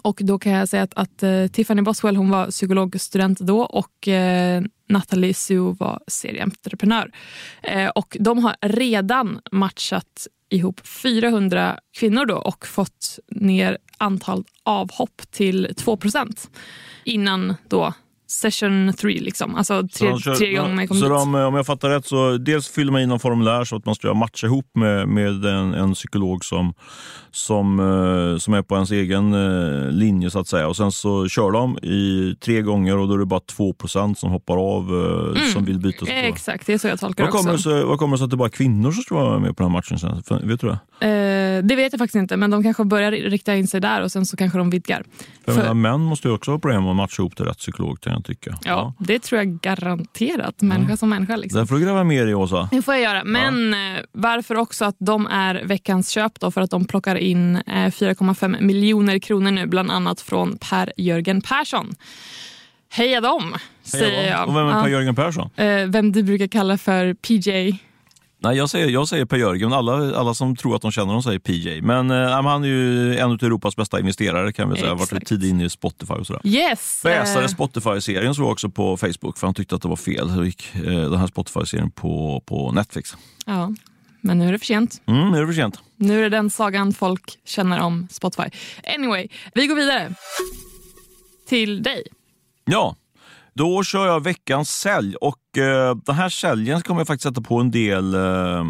[0.03, 4.09] Och då kan jag säga att, att eh, Tiffany Boswell hon var psykologstudent då och
[4.09, 7.11] eh, Natalie Sue var serieentreprenör.
[7.63, 15.23] Eh, och de har redan matchat ihop 400 kvinnor då och fått ner antal avhopp
[15.31, 16.49] till 2%
[17.05, 17.95] innan då
[18.37, 19.55] session 3, liksom.
[19.55, 22.69] alltså tre, kör, tre gånger man kommer så de, Om jag fattar rätt, så dels
[22.69, 25.95] fyller man i någon formulär så att man ska matcha ihop med, med en, en
[25.95, 26.75] psykolog som,
[27.31, 30.69] som, uh, som är på ens egen uh, linje så att säga.
[30.69, 34.31] Och Sen så kör de i tre gånger och då är det bara 2% som
[34.31, 34.91] hoppar av
[35.37, 35.53] mm.
[35.53, 36.07] som vill byta.
[36.07, 37.63] Eh, exakt, det är så jag tolkar vad kommer också.
[37.63, 39.63] Så, vad kommer det sig att det bara är kvinnor som ska vara med på
[39.63, 39.99] den här matchen?
[39.99, 40.49] Sen?
[40.49, 40.79] Vet du det?
[41.63, 44.27] det vet jag faktiskt inte, men de kanske börjar rikta in sig där och sen
[44.27, 45.05] så kanske de vidgar.
[45.45, 45.75] För, För...
[45.75, 48.51] män måste ju också ha problem att matcha ihop till rätt psykolog jag tycka.
[48.51, 50.63] Ja, ja, det tror jag garanterat.
[50.63, 50.97] Människa mm.
[50.97, 51.37] som människa.
[51.37, 51.61] Liksom.
[51.61, 52.69] Det får du gräva mer i Åsa.
[52.73, 53.25] Det får jag göra.
[53.25, 53.97] Men ja.
[53.97, 56.51] Eh, varför också att de är veckans köp då?
[56.51, 61.95] För att de plockar in 4,5 eh, miljoner kronor nu, bland annat från Per-Jörgen Persson.
[62.91, 64.49] Heja dem, säger Heja jag.
[64.49, 65.51] Och vem är Per-Jörgen Persson?
[65.57, 67.79] Eh, vem du brukar kalla för PJ
[68.47, 69.73] Nej, jag säger, jag säger Per Jörgen.
[69.73, 71.81] Alla, alla som tror att de känner honom säger PJ.
[71.83, 74.93] Men eh, han är ju en av Europas bästa investerare kan vi säga.
[74.93, 75.13] Exakt.
[75.13, 76.43] Varit tidigt inne i Spotify och sådär.
[76.45, 77.01] Yes!
[77.05, 77.49] Bäsade eh.
[77.49, 80.31] Spotify-serien såg också på Facebook för han tyckte att det var fel.
[80.35, 83.17] Så gick eh, den här Spotify-serien på, på Netflix.
[83.47, 83.73] Ja,
[84.21, 85.03] men nu är det för sent.
[85.07, 85.81] Mm, nu är det för sent.
[85.97, 88.51] Nu är det den sagan folk känner om Spotify.
[88.97, 90.15] Anyway, vi går vidare
[91.49, 92.03] till dig.
[92.65, 92.97] Ja,
[93.57, 97.61] då kör jag veckans sälj och eh, den här säljen kommer jag faktiskt sätta på
[97.61, 98.65] en del eh,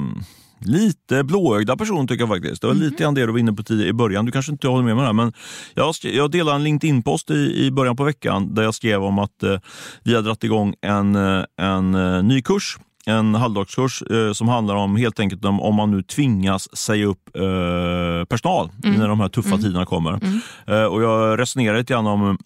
[0.61, 2.61] lite blåögda personer tycker jag faktiskt.
[2.61, 4.25] Det var mm lite grann det du var inne på i början.
[4.25, 5.33] Du kanske inte håller med mig där, men
[5.75, 9.43] jag, jag delade en LinkedIn-post i, i början på veckan där jag skrev om att
[9.43, 9.59] eh,
[10.05, 14.75] vi har dragit igång en, eh, en, eh, ny kurs en halvdagskurs eh, som handlar
[14.75, 18.99] om helt enkelt om, om man nu tvingas säga upp eh, personal mm.
[18.99, 19.63] när de här tuffa mm.
[19.63, 20.11] tiderna kommer.
[20.11, 20.41] Mm.
[20.67, 22.39] Eh, och jag resonerar lite grann om,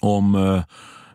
[0.00, 0.62] om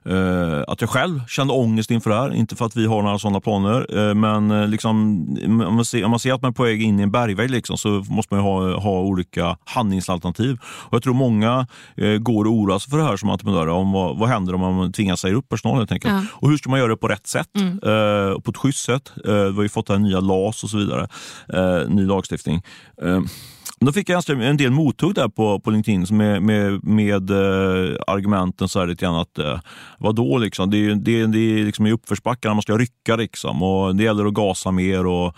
[0.05, 2.33] eh, att jag själv kände ångest inför det här.
[2.33, 4.97] Inte för att vi har några sådana planer, uh, men uh, liksom,
[5.45, 7.49] om, man ser, om man ser att man är på väg in i en bergvägg
[7.49, 10.57] liksom, så måste man ha, ha olika handlingsalternativ.
[10.63, 11.67] Och jag tror många
[12.19, 13.69] går och oroar sig för det här som entreprenörer.
[13.69, 16.13] Om vad, vad händer om man tvingas säga upp personal helt enkelt.
[16.13, 16.23] Ja.
[16.31, 17.49] Och hur ska man göra det på rätt sätt?
[17.55, 17.79] Mm.
[18.41, 19.11] på ett schysst sätt.
[19.25, 21.07] vi har ju fått här nya LAS och så vidare.
[21.87, 22.61] ny lagstiftning.
[23.85, 28.69] Då fick jag en del mothugg där på, på LinkedIn med, med, med eh, argumenten
[28.69, 29.59] så här lite grann att eh,
[29.99, 33.95] vadå liksom, det är, det, det är liksom i uppförsbackarna man ska rycka liksom och
[33.95, 35.35] det gäller att gasa mer och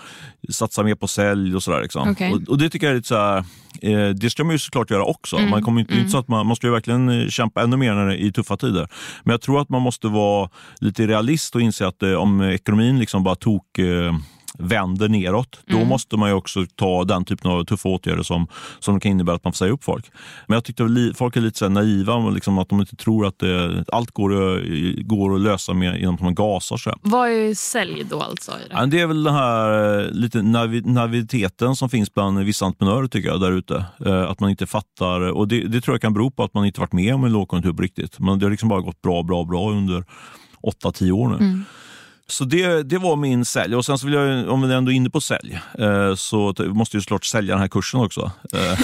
[0.50, 1.82] satsa mer på sälj och sådär.
[1.82, 2.10] Liksom.
[2.10, 2.34] Okej.
[2.34, 3.38] Och, och det tycker jag är lite så här,
[3.82, 5.40] eh, det ska man ju såklart göra också.
[5.40, 7.94] Man kommer inte, inte så att man, man ska ju verkligen eh, kämpa ännu mer
[7.94, 8.88] när det, i tuffa tider.
[9.24, 13.00] Men jag tror att man måste vara lite realist och inse att eh, om ekonomin
[13.00, 14.14] liksom bara tok eh,
[14.60, 18.48] vänder neråt, då måste man ju också ta den typen av tuffa åtgärder som,
[18.80, 20.12] som kan innebära att man får säga upp folk.
[20.48, 23.86] Men jag tyckte folk är lite så naiva, liksom att de inte tror att det,
[23.92, 24.62] allt går, att-
[25.08, 26.78] går att lösa med, genom att man gasar.
[26.78, 26.94] Så.
[27.02, 28.52] Vad är sälj då alltså?
[28.70, 28.86] Det?
[28.86, 33.42] Det är väl den här eh, lite naiviteten som finns bland vissa entreprenörer tycker jag,
[33.42, 33.86] där ute.
[34.06, 36.66] Eh, Att man inte fattar, och det, det tror jag kan bero på att man
[36.66, 38.20] inte varit med om en lågkonjunktur på riktigt.
[38.20, 40.04] Men det har liksom bara gått bra, bra, bra under
[40.84, 41.60] 8-10 år nu.
[42.28, 43.76] Så det, det var min sälj.
[43.76, 46.98] Och sen så vill jag, om vi ändå är inne på sälj, eh, så måste
[46.98, 48.32] jag såklart sälja den här kursen också.
[48.54, 48.80] Eh,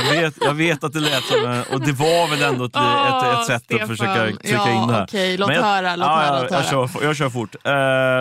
[0.10, 3.38] jag, vet, jag vet att det lät som och det var väl ändå ett, ett,
[3.40, 3.82] ett sätt Stefan.
[3.82, 5.04] att försöka trycka Ja, in det här.
[5.04, 5.36] okej.
[5.36, 6.88] Låt Men jag- höra, låt ja, höra, låt jag, höra.
[6.88, 7.54] kör, jag kör fort.
[7.54, 7.70] Eh,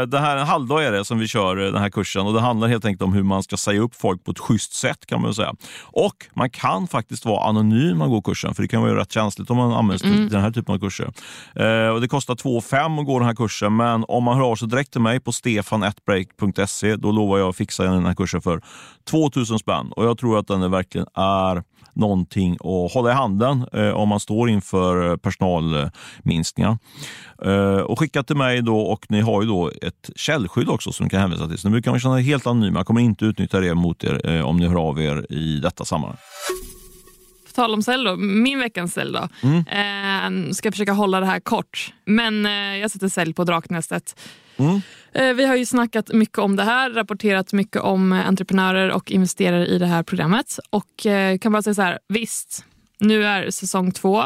[0.07, 2.67] det här, en halvdag är det som vi kör den här kursen och det handlar
[2.67, 5.33] helt enkelt om hur man ska säga upp folk på ett schysst sätt kan man
[5.33, 5.53] säga.
[5.83, 9.11] Och man kan faktiskt vara anonym när man går kursen, för det kan vara rätt
[9.11, 10.15] känsligt om man används Mm.
[10.17, 11.11] till den här typen av kurser.
[11.55, 14.51] Eh, och det kostar 2 5 att gå den här kursen, men om man hör
[14.51, 18.41] av sig direkt till mig på stefanatbreak.se då lovar jag att fixa den här kursen
[18.41, 18.61] för
[19.09, 19.91] 2000 spänn.
[19.91, 24.09] Och jag tror att den är verkligen är någonting att hålla i handen eh, om
[24.09, 26.77] man står inför eh, personalminskningar.
[27.45, 31.03] Eh, och skicka till mig då och ni har ju då ett källskydd också som
[31.03, 31.57] ni kan hänvisa till.
[31.57, 32.79] Så nu kan man känna er helt anonyma.
[32.79, 35.85] Jag kommer inte utnyttja det mot er eh, om ni hör av er i detta
[35.85, 36.17] sammanhang.
[37.55, 39.27] Tal om sälj då, min veckans sälj då.
[39.71, 41.93] Eh, ska försöka hålla det här kort.
[42.05, 44.19] Men eh, jag sätter sälj på Draknästet.
[45.13, 49.11] Eh, vi har ju snackat mycket om det här, rapporterat mycket om eh, entreprenörer och
[49.11, 50.59] investerare i det här programmet.
[50.69, 52.65] Och eh, kan bara säga så här, visst,
[52.99, 54.23] nu är säsong två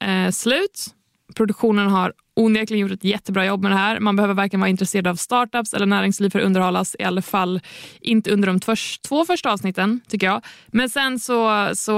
[0.00, 0.86] eh, slut.
[1.34, 4.00] Produktionen har onekligen gjort ett jättebra jobb med det här.
[4.00, 6.96] Man behöver varken vara intresserad av startups eller näringsliv för att underhållas.
[6.98, 7.60] I alla fall
[8.00, 8.60] inte under de
[9.08, 10.44] två första avsnitten, tycker jag.
[10.66, 11.92] Men sen så, så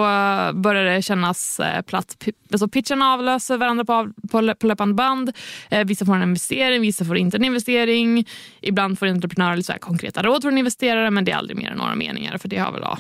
[0.55, 2.29] börjar det kännas eh, platt.
[2.53, 5.33] Alltså pitcharna avlöser varandra på, på, på löpande band.
[5.71, 8.27] Eh, vissa får en investering, vissa får inte en investering.
[8.61, 11.79] Ibland får entreprenörer lite så konkreta råd från investerare, men det är aldrig mer än
[11.79, 12.39] några meningar.
[12.39, 12.99] För det har väl, ja,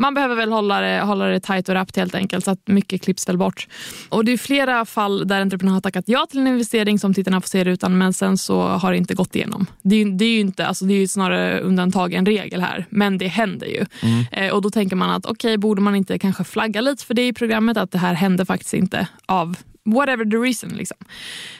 [0.00, 3.02] man behöver väl hålla det, hålla det tight och rappt helt enkelt så att mycket
[3.02, 3.68] klipps väl bort.
[4.08, 7.40] Och det är flera fall där entreprenörer har tackat ja till en investering som tittarna
[7.40, 9.66] får se utan men sen så har det inte gått igenom.
[9.82, 13.18] Det är, det är ju inte, alltså det är snarare undantag än regel här, men
[13.18, 13.86] det händer ju.
[14.32, 17.26] Eh, och då tänker man att okej, borde man inte kanske flagga lite för det
[17.26, 20.68] i programmet att det här hände faktiskt inte av whatever the reason.
[20.68, 20.96] Liksom.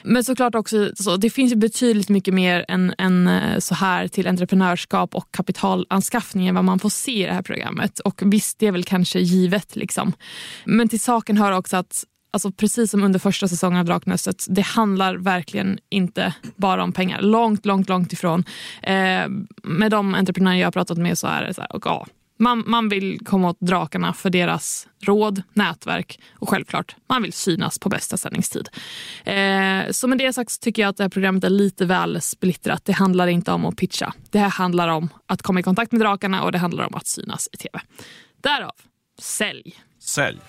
[0.03, 4.07] Men såklart också, så, det finns ju betydligt mycket mer än, än eh, så här
[4.07, 7.99] till entreprenörskap och kapitalanskaffning än vad man får se i det här programmet.
[7.99, 9.75] Och visst, det är väl kanske givet.
[9.75, 10.13] Liksom.
[10.65, 14.61] Men till saken hör också att Alltså precis som under första säsongen av Draknästet, det
[14.61, 17.21] handlar verkligen inte bara om pengar.
[17.21, 18.43] Långt, långt, långt ifrån.
[18.83, 19.27] Eh,
[19.63, 22.07] med de entreprenörer jag har pratat med så är det så här, och ja,
[22.41, 27.79] man, man vill komma åt drakarna för deras råd, nätverk och självklart, man vill synas
[27.79, 28.69] på bästa sändningstid.
[29.23, 32.21] Eh, så med det sagt så tycker jag att det här programmet är lite väl
[32.21, 32.85] splittrat.
[32.85, 34.13] Det handlar inte om att pitcha.
[34.31, 37.07] Det här handlar om att komma i kontakt med drakarna och det handlar om att
[37.07, 37.79] synas i tv.
[38.43, 38.71] Därav,
[39.19, 39.75] sälj.
[40.03, 40.39] Sälj.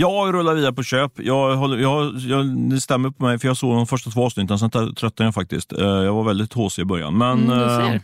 [0.00, 1.12] Jag rullar vidare på köp.
[1.16, 4.58] Jag, håller, jag, jag, det stämmer på mig, för jag såg de första två avsnitten,
[4.58, 5.72] sen tröttnade jag faktiskt.
[5.72, 7.18] Eh, Jag var väldigt haussig i början.
[7.18, 8.00] Men, Mm, eh, ser.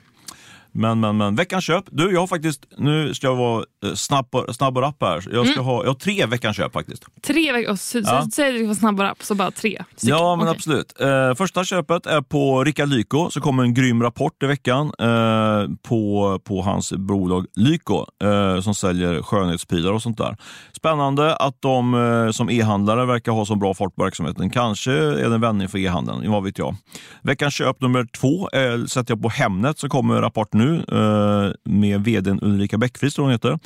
[0.74, 1.84] Men, men, men, veckans köp.
[1.90, 5.14] Du, jag har faktiskt, nu ska jag vara eh, snabb, och- snabb och rapp här.
[5.32, 5.64] Jag, ska Mm.
[5.64, 7.04] ha, jag har tre veckans köp faktiskt.
[7.26, 8.22] Tre och så, Ja.
[8.24, 9.82] så, säger du var snabbare så bara tre.
[9.96, 10.16] stycken.
[10.18, 10.56] Ja, men Okej.
[10.56, 11.00] absolut.
[11.00, 15.68] Eh, första köpet är på Rickard Lyko, så kommer en grym rapport i veckan eh,
[15.82, 20.36] på, på hans bolag Lyko eh, som säljer skönhetsprylar och sånt där.
[20.76, 24.50] Spännande att de eh, som e-handlare verkar ha så bra fart på verksamheten.
[24.50, 26.76] Kanske är det en vändning för e-handeln, vad vet jag.
[27.22, 32.00] Veckans köp nummer två eh, sätter jag på Hemnet så kommer rapport nu eh, med
[32.04, 33.58] vdn Ulrika Bäckfris, tror hon heter.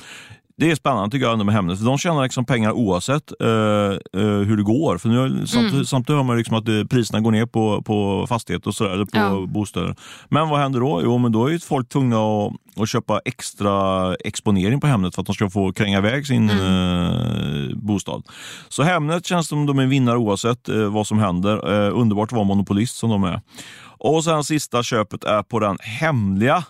[0.60, 4.38] Det är spännande tycker jag med Hemnet, för de tjänar liksom pengar oavsett eh, eh,
[4.46, 4.98] hur det går.
[4.98, 8.74] För nu, samtidigt, samtidigt hör man liksom att priserna går ner på, på fastighet och
[8.74, 9.46] sådär, eller på Ja.
[9.48, 9.94] bostäder.
[10.28, 11.00] Men vad händer då?
[11.04, 15.22] Jo, men då är ju folk tvungna att, att köpa extra exponering på Hemnet för
[15.22, 18.22] att de ska få kränga iväg sin eh, bostad.
[18.68, 21.86] Så Hemnet känns som de är vinnare oavsett eh, vad som händer.
[21.86, 23.40] Eh, underbart att vara monopolist som de är.
[24.00, 26.64] Och sen sista köpet är på den hemliga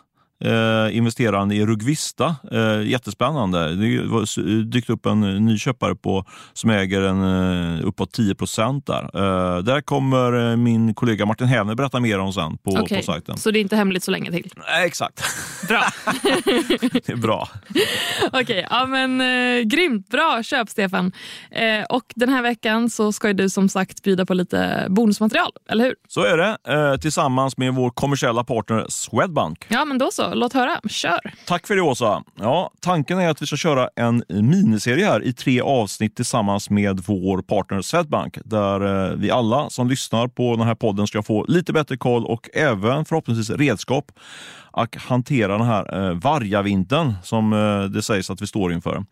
[0.45, 2.37] eh, investerar han i Rugvista.
[2.53, 3.59] Eh, jättespännande.
[3.75, 7.23] Det har dykt upp en ny köpare på, som äger en,
[7.79, 9.03] eh, uppåt 10 procent där.
[9.03, 13.05] Eh, där kommer eh, min kollega Martin Hävner berätta mer om sen på, Okej, på
[13.05, 13.37] sajten.
[13.37, 14.53] Så det är inte hemligt så länge till?
[14.57, 15.23] Nej, exakt.
[15.69, 15.85] Bra.
[16.93, 17.49] det är bra.
[18.33, 20.09] Okej, ja men eh, grymt.
[20.09, 21.13] Bra köp Stefan.
[21.51, 25.85] Eh, och den här veckan så ska du som sagt bjuda på lite bonusmaterial, eller
[25.85, 25.95] hur?
[26.09, 29.67] Så är det, eh, tillsammans med vår kommersiella partner Swedbank.
[29.69, 30.81] Ja men då så, låt höra.
[30.89, 31.35] Kör!
[31.45, 32.23] Tack för det Åsa.
[32.35, 37.01] Ja, tanken är att vi ska köra en miniserie här i tre avsnitt tillsammans med
[37.07, 41.45] vår partner Swedbank där eh, vi alla som lyssnar på den här podden ska få
[41.49, 44.13] lite bättre koll och även förhoppningsvis redskap
[44.73, 49.05] att hantera den här eh, vargavintern som eh, det sägs att vi står inför.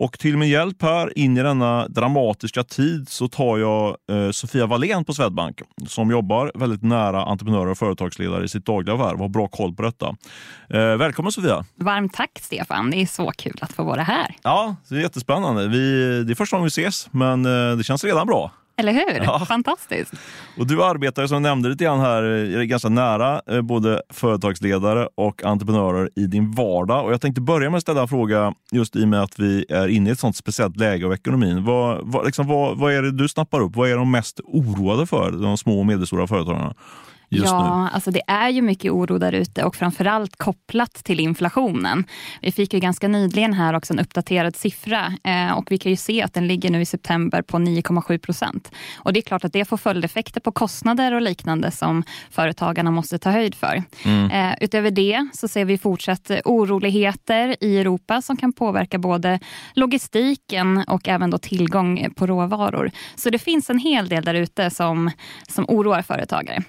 [0.00, 4.66] Och till min hjälp här in i denna dramatiska tid så tar jag eh, Sofia
[4.66, 9.20] Wallén på Swedbank som jobbar väldigt nära entreprenörer och företagsledare i sitt dagliga värv och
[9.20, 10.16] har bra koll på detta.
[10.70, 11.64] Eh, välkommen Sofia!
[11.74, 14.34] Varmt tack Stefan, det är så kul att få vara här.
[14.42, 15.68] Ja, det är jättespännande.
[15.68, 18.52] Vi, det är första gången vi ses, men eh, det känns redan bra.
[18.78, 19.22] Eller hur?
[19.24, 19.44] Ja.
[19.48, 20.12] Fantastiskt.
[20.58, 25.44] Och du arbetar som jag nämnde lite grann här ganska nära eh, både företagsledare och
[25.44, 27.04] entreprenörer i din vardag.
[27.04, 29.66] Och jag tänkte börja med att ställa en fråga just i och med att vi
[29.68, 31.64] är inne i ett sånt speciellt läge av ekonomin.
[31.64, 33.76] Vad, vad, liksom, vad, vad är det du snappar upp?
[33.76, 36.74] Vad är de mest oroade för, de små och medelstora företagarna?
[37.30, 37.90] Just ja, nu.
[37.94, 42.04] alltså det är ju mycket oro där ute och framförallt kopplat till inflationen.
[42.42, 45.96] Vi fick ju ganska nyligen här också en uppdaterad siffra eh, och vi kan ju
[45.96, 48.72] se att den ligger nu i september på 9,7 procent.
[48.96, 53.18] Och det är klart att det får följdeffekter på kostnader och liknande som företagarna måste
[53.18, 53.82] ta höjd för.
[54.04, 54.30] Mm.
[54.30, 59.40] Eh, utöver det så ser vi fortsatt oroligheter i Europa som kan påverka både
[59.74, 62.90] logistiken och även då tillgång på råvaror.
[63.16, 65.10] Så det finns en hel del där ute som,
[65.48, 66.62] som oroar företagare.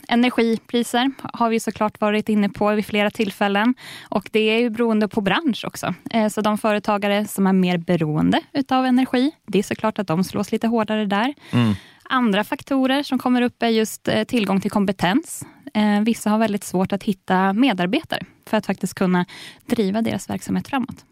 [0.49, 3.75] Energipriser har vi såklart varit inne på vid flera tillfällen
[4.09, 5.93] och det är ju beroende på bransch också.
[6.11, 10.23] Eh, Så de företagare som är mer beroende utav energi, det är såklart att de
[10.23, 11.33] slås lite hårdare där.
[11.51, 11.73] Mm.
[12.03, 15.45] Andra faktorer som kommer upp är just eh, tillgång till kompetens.
[15.73, 19.25] Eh, Vissa har väldigt svårt att hitta medarbetare för att faktiskt kunna
[19.65, 21.05] driva deras verksamhet framåt.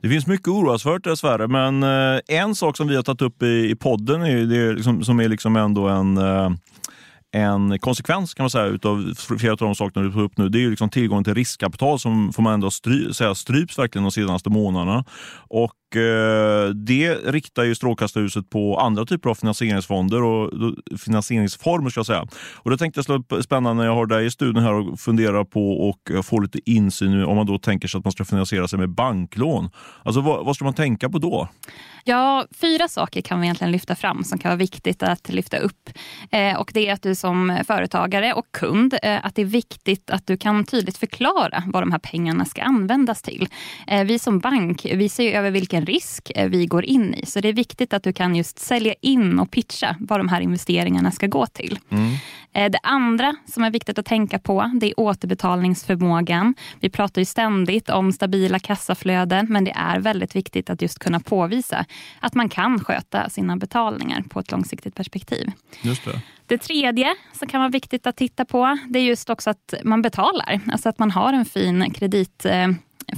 [0.00, 1.82] Det finns mycket oroas för dessvärre, men
[2.28, 5.56] en sak som vi har tagit upp i, podden är, det liksom, som är liksom
[5.56, 6.18] ändå en
[7.34, 10.58] en konsekvens kan man säga utav flera av de sakerna du tog upp nu, det
[10.58, 14.10] är ju liksom tillgången till riskkapital som får man ändå stry, säga stryps verkligen de
[14.10, 15.04] senaste månaderna.
[15.48, 20.50] Och Eh, det riktar ju strålkastarljuset på andra typer av finansieringsfonder och
[20.98, 22.26] finansieringsformer ska jag säga.
[22.54, 25.00] Och det tänkte jag slå upp spännande när jag har dig i studion här och
[25.00, 28.12] fundera på och eh, få lite insyn i om man då tänker sig att man
[28.12, 29.70] ska finansiera sig med banklån.
[30.02, 31.48] Alltså vad, vad ska man tänka på då?
[32.06, 35.90] Ja, fyra saker kan vi egentligen lyfta fram som kan vara viktigt att lyfta upp.
[36.30, 40.10] Eh, och det är att du som företagare och kund, eh, att det är viktigt
[40.10, 43.48] att du kan tydligt förklara vad de här pengarna ska användas till.
[43.86, 47.26] Eh, vi som bank, vi ser ju över vilken risk eh, vi går in i.
[47.26, 50.40] Så det är viktigt att du kan just sälja in och pitcha vad de här
[50.40, 51.78] investeringarna ska gå till.
[52.52, 56.54] Eh, Det andra som är viktigt att tänka på det är återbetalningsförmågan.
[56.80, 61.20] Vi pratar ju ständigt om stabila kassaflöden men det är väldigt viktigt att just kunna
[61.20, 61.84] påvisa
[62.20, 65.50] att man kan sköta sina betalningar på ett långsiktigt perspektiv.
[65.82, 66.20] Just det.
[66.46, 70.02] Det tredje som kan vara viktigt att titta på det är just också att man
[70.02, 70.60] betalar.
[70.72, 72.68] Alltså att man har en fin kredit eh,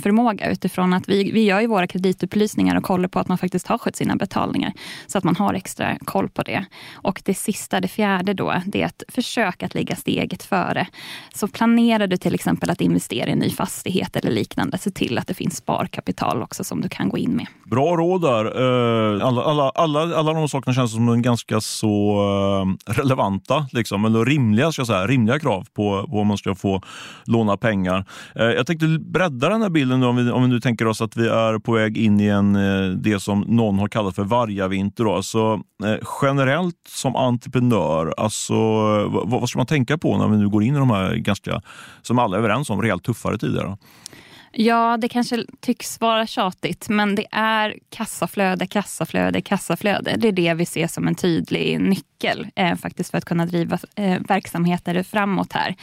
[0.03, 3.67] förmåga utifrån att vi, vi gör ju våra kreditupplysningar och kollar på att man faktiskt
[3.67, 4.73] har skött sina betalningar.
[5.07, 6.65] Så att man har extra koll på det.
[6.95, 10.87] Och det sista, det fjärde då, det är att försöka att ligga steget före.
[11.35, 15.19] Så planerar du till exempel att investera i en ny fastighet eller liknande, se till
[15.19, 17.47] att det finns sparkapital också som du kan gå in med.
[17.65, 18.45] Bra råd där.
[18.45, 22.21] Eh, alla, alla, alla, alla de sakerna känns som en ganska så
[22.87, 26.55] eh, relevanta, liksom, eller rimliga, ska jag säga, rimliga krav på, på om man ska
[26.55, 26.83] få
[27.25, 28.05] låna pengar.
[28.35, 31.01] Eh, jag tänkte bredda den här bilden då, om, vi, om vi nu tänker oss
[31.01, 34.25] att vi är på väg in i en, eh, det som någon har kallat för
[34.25, 35.05] vargavinter.
[35.05, 35.15] Då.
[35.15, 38.55] Alltså, eh, generellt som entreprenör, alltså,
[39.09, 41.61] vad, vad ska man tänka på när vi nu går in i de här ganska,
[42.03, 43.65] som alla är överens om, rejält tuffare tider?
[43.65, 43.79] Då?
[44.59, 50.15] Ja, det kanske tycks vara tjatigt, men det är kassaflöde, kassaflöde, kassaflöde.
[50.19, 53.79] Det är det vi ser som en tydlig nyckel eh, faktiskt för att kunna driva
[53.97, 55.77] eh, verksamheter framåt här.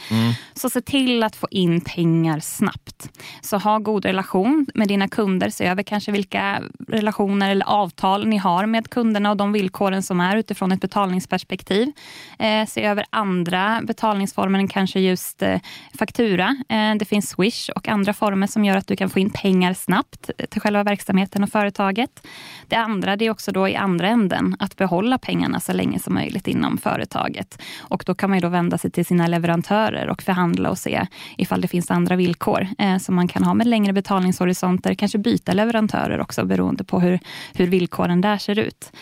[0.54, 3.08] Så se till att få in pengar snabbt.
[3.40, 5.50] Så ha god relation med dina kunder.
[5.50, 10.20] Se över kanske vilka relationer eller avtal ni har med kunderna och de villkoren som
[10.20, 11.92] är utifrån ett betalningsperspektiv.
[12.38, 15.58] Eh, se över andra betalningsformer än kanske just eh,
[15.98, 16.56] faktura.
[16.68, 19.30] Eh, det finns Swish och andra former som som gör att du kan få in
[19.30, 22.26] pengar snabbt till själva verksamheten och företaget.
[22.68, 26.14] Det andra det är också då i andra änden att behålla pengarna så länge som
[26.14, 27.62] möjligt inom företaget.
[27.78, 31.06] Och då kan man då vända sig till sina leverantörer och förhandla och se
[31.36, 34.94] ifall det finns andra villkor eh, som man kan ha med längre betalningshorisonter.
[34.94, 37.20] Kanske byta leverantörer också beroende på hur,
[37.54, 38.92] hur villkoren där ser ut.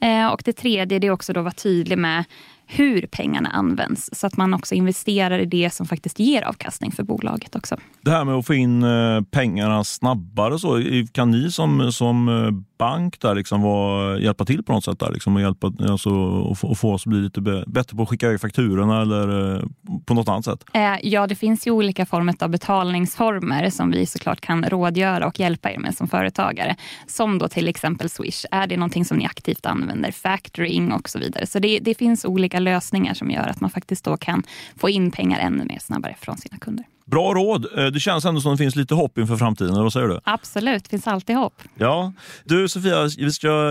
[0.00, 2.24] Eh, och det tredje det är också att vara tydlig med
[2.66, 7.02] hur pengarna används så att man också investerar i det som faktiskt ger avkastning för
[7.02, 7.76] bolaget också.
[8.00, 12.50] Det här med att få in eh, pengarna snabbare, så, kan ni som, som eh,
[12.78, 14.98] bank där liksom var, hjälpa till på något sätt?
[14.98, 18.02] Där, liksom, och hjälpa, alltså, och få, och få oss att bli lite bättre på
[18.02, 19.62] att skicka iväg fakturorna eller
[20.06, 20.64] på något annat sätt?
[21.02, 25.70] Ja, det finns ju olika former av betalningsformer som vi såklart kan rådgöra och hjälpa
[25.70, 26.76] er med som företagare.
[27.06, 28.44] Som då till exempel Swish.
[28.50, 30.10] Är det någonting som ni aktivt använder?
[30.10, 31.46] Factoring och så vidare.
[31.46, 34.42] Så det, det finns olika olika lösningar som gör att man faktiskt då kan
[34.76, 36.84] få in pengar ännu mer snabbare från sina kunder.
[37.06, 37.66] Bra råd.
[37.78, 39.74] Eh, det känns ändå som det finns lite hopp inför framtiden.
[39.74, 40.20] Vad säger du?
[40.24, 41.62] Absolut, det finns alltid hopp.
[41.78, 42.12] Ja.
[42.44, 43.08] Du Sofia,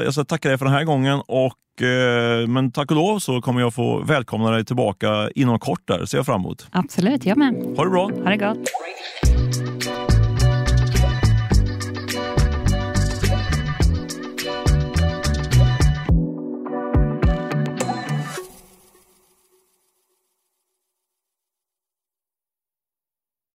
[0.04, 1.22] jag ska tacka dig för den här gången.
[1.28, 5.82] Och, eh, men tack och lov så kommer jag få välkomna dig tillbaka inom kort.
[5.88, 6.06] där.
[6.06, 6.68] ser jag fram emot.
[6.72, 7.54] Absolut, jag med.
[7.78, 8.12] Ha det bra.
[8.24, 8.70] Ha det gott.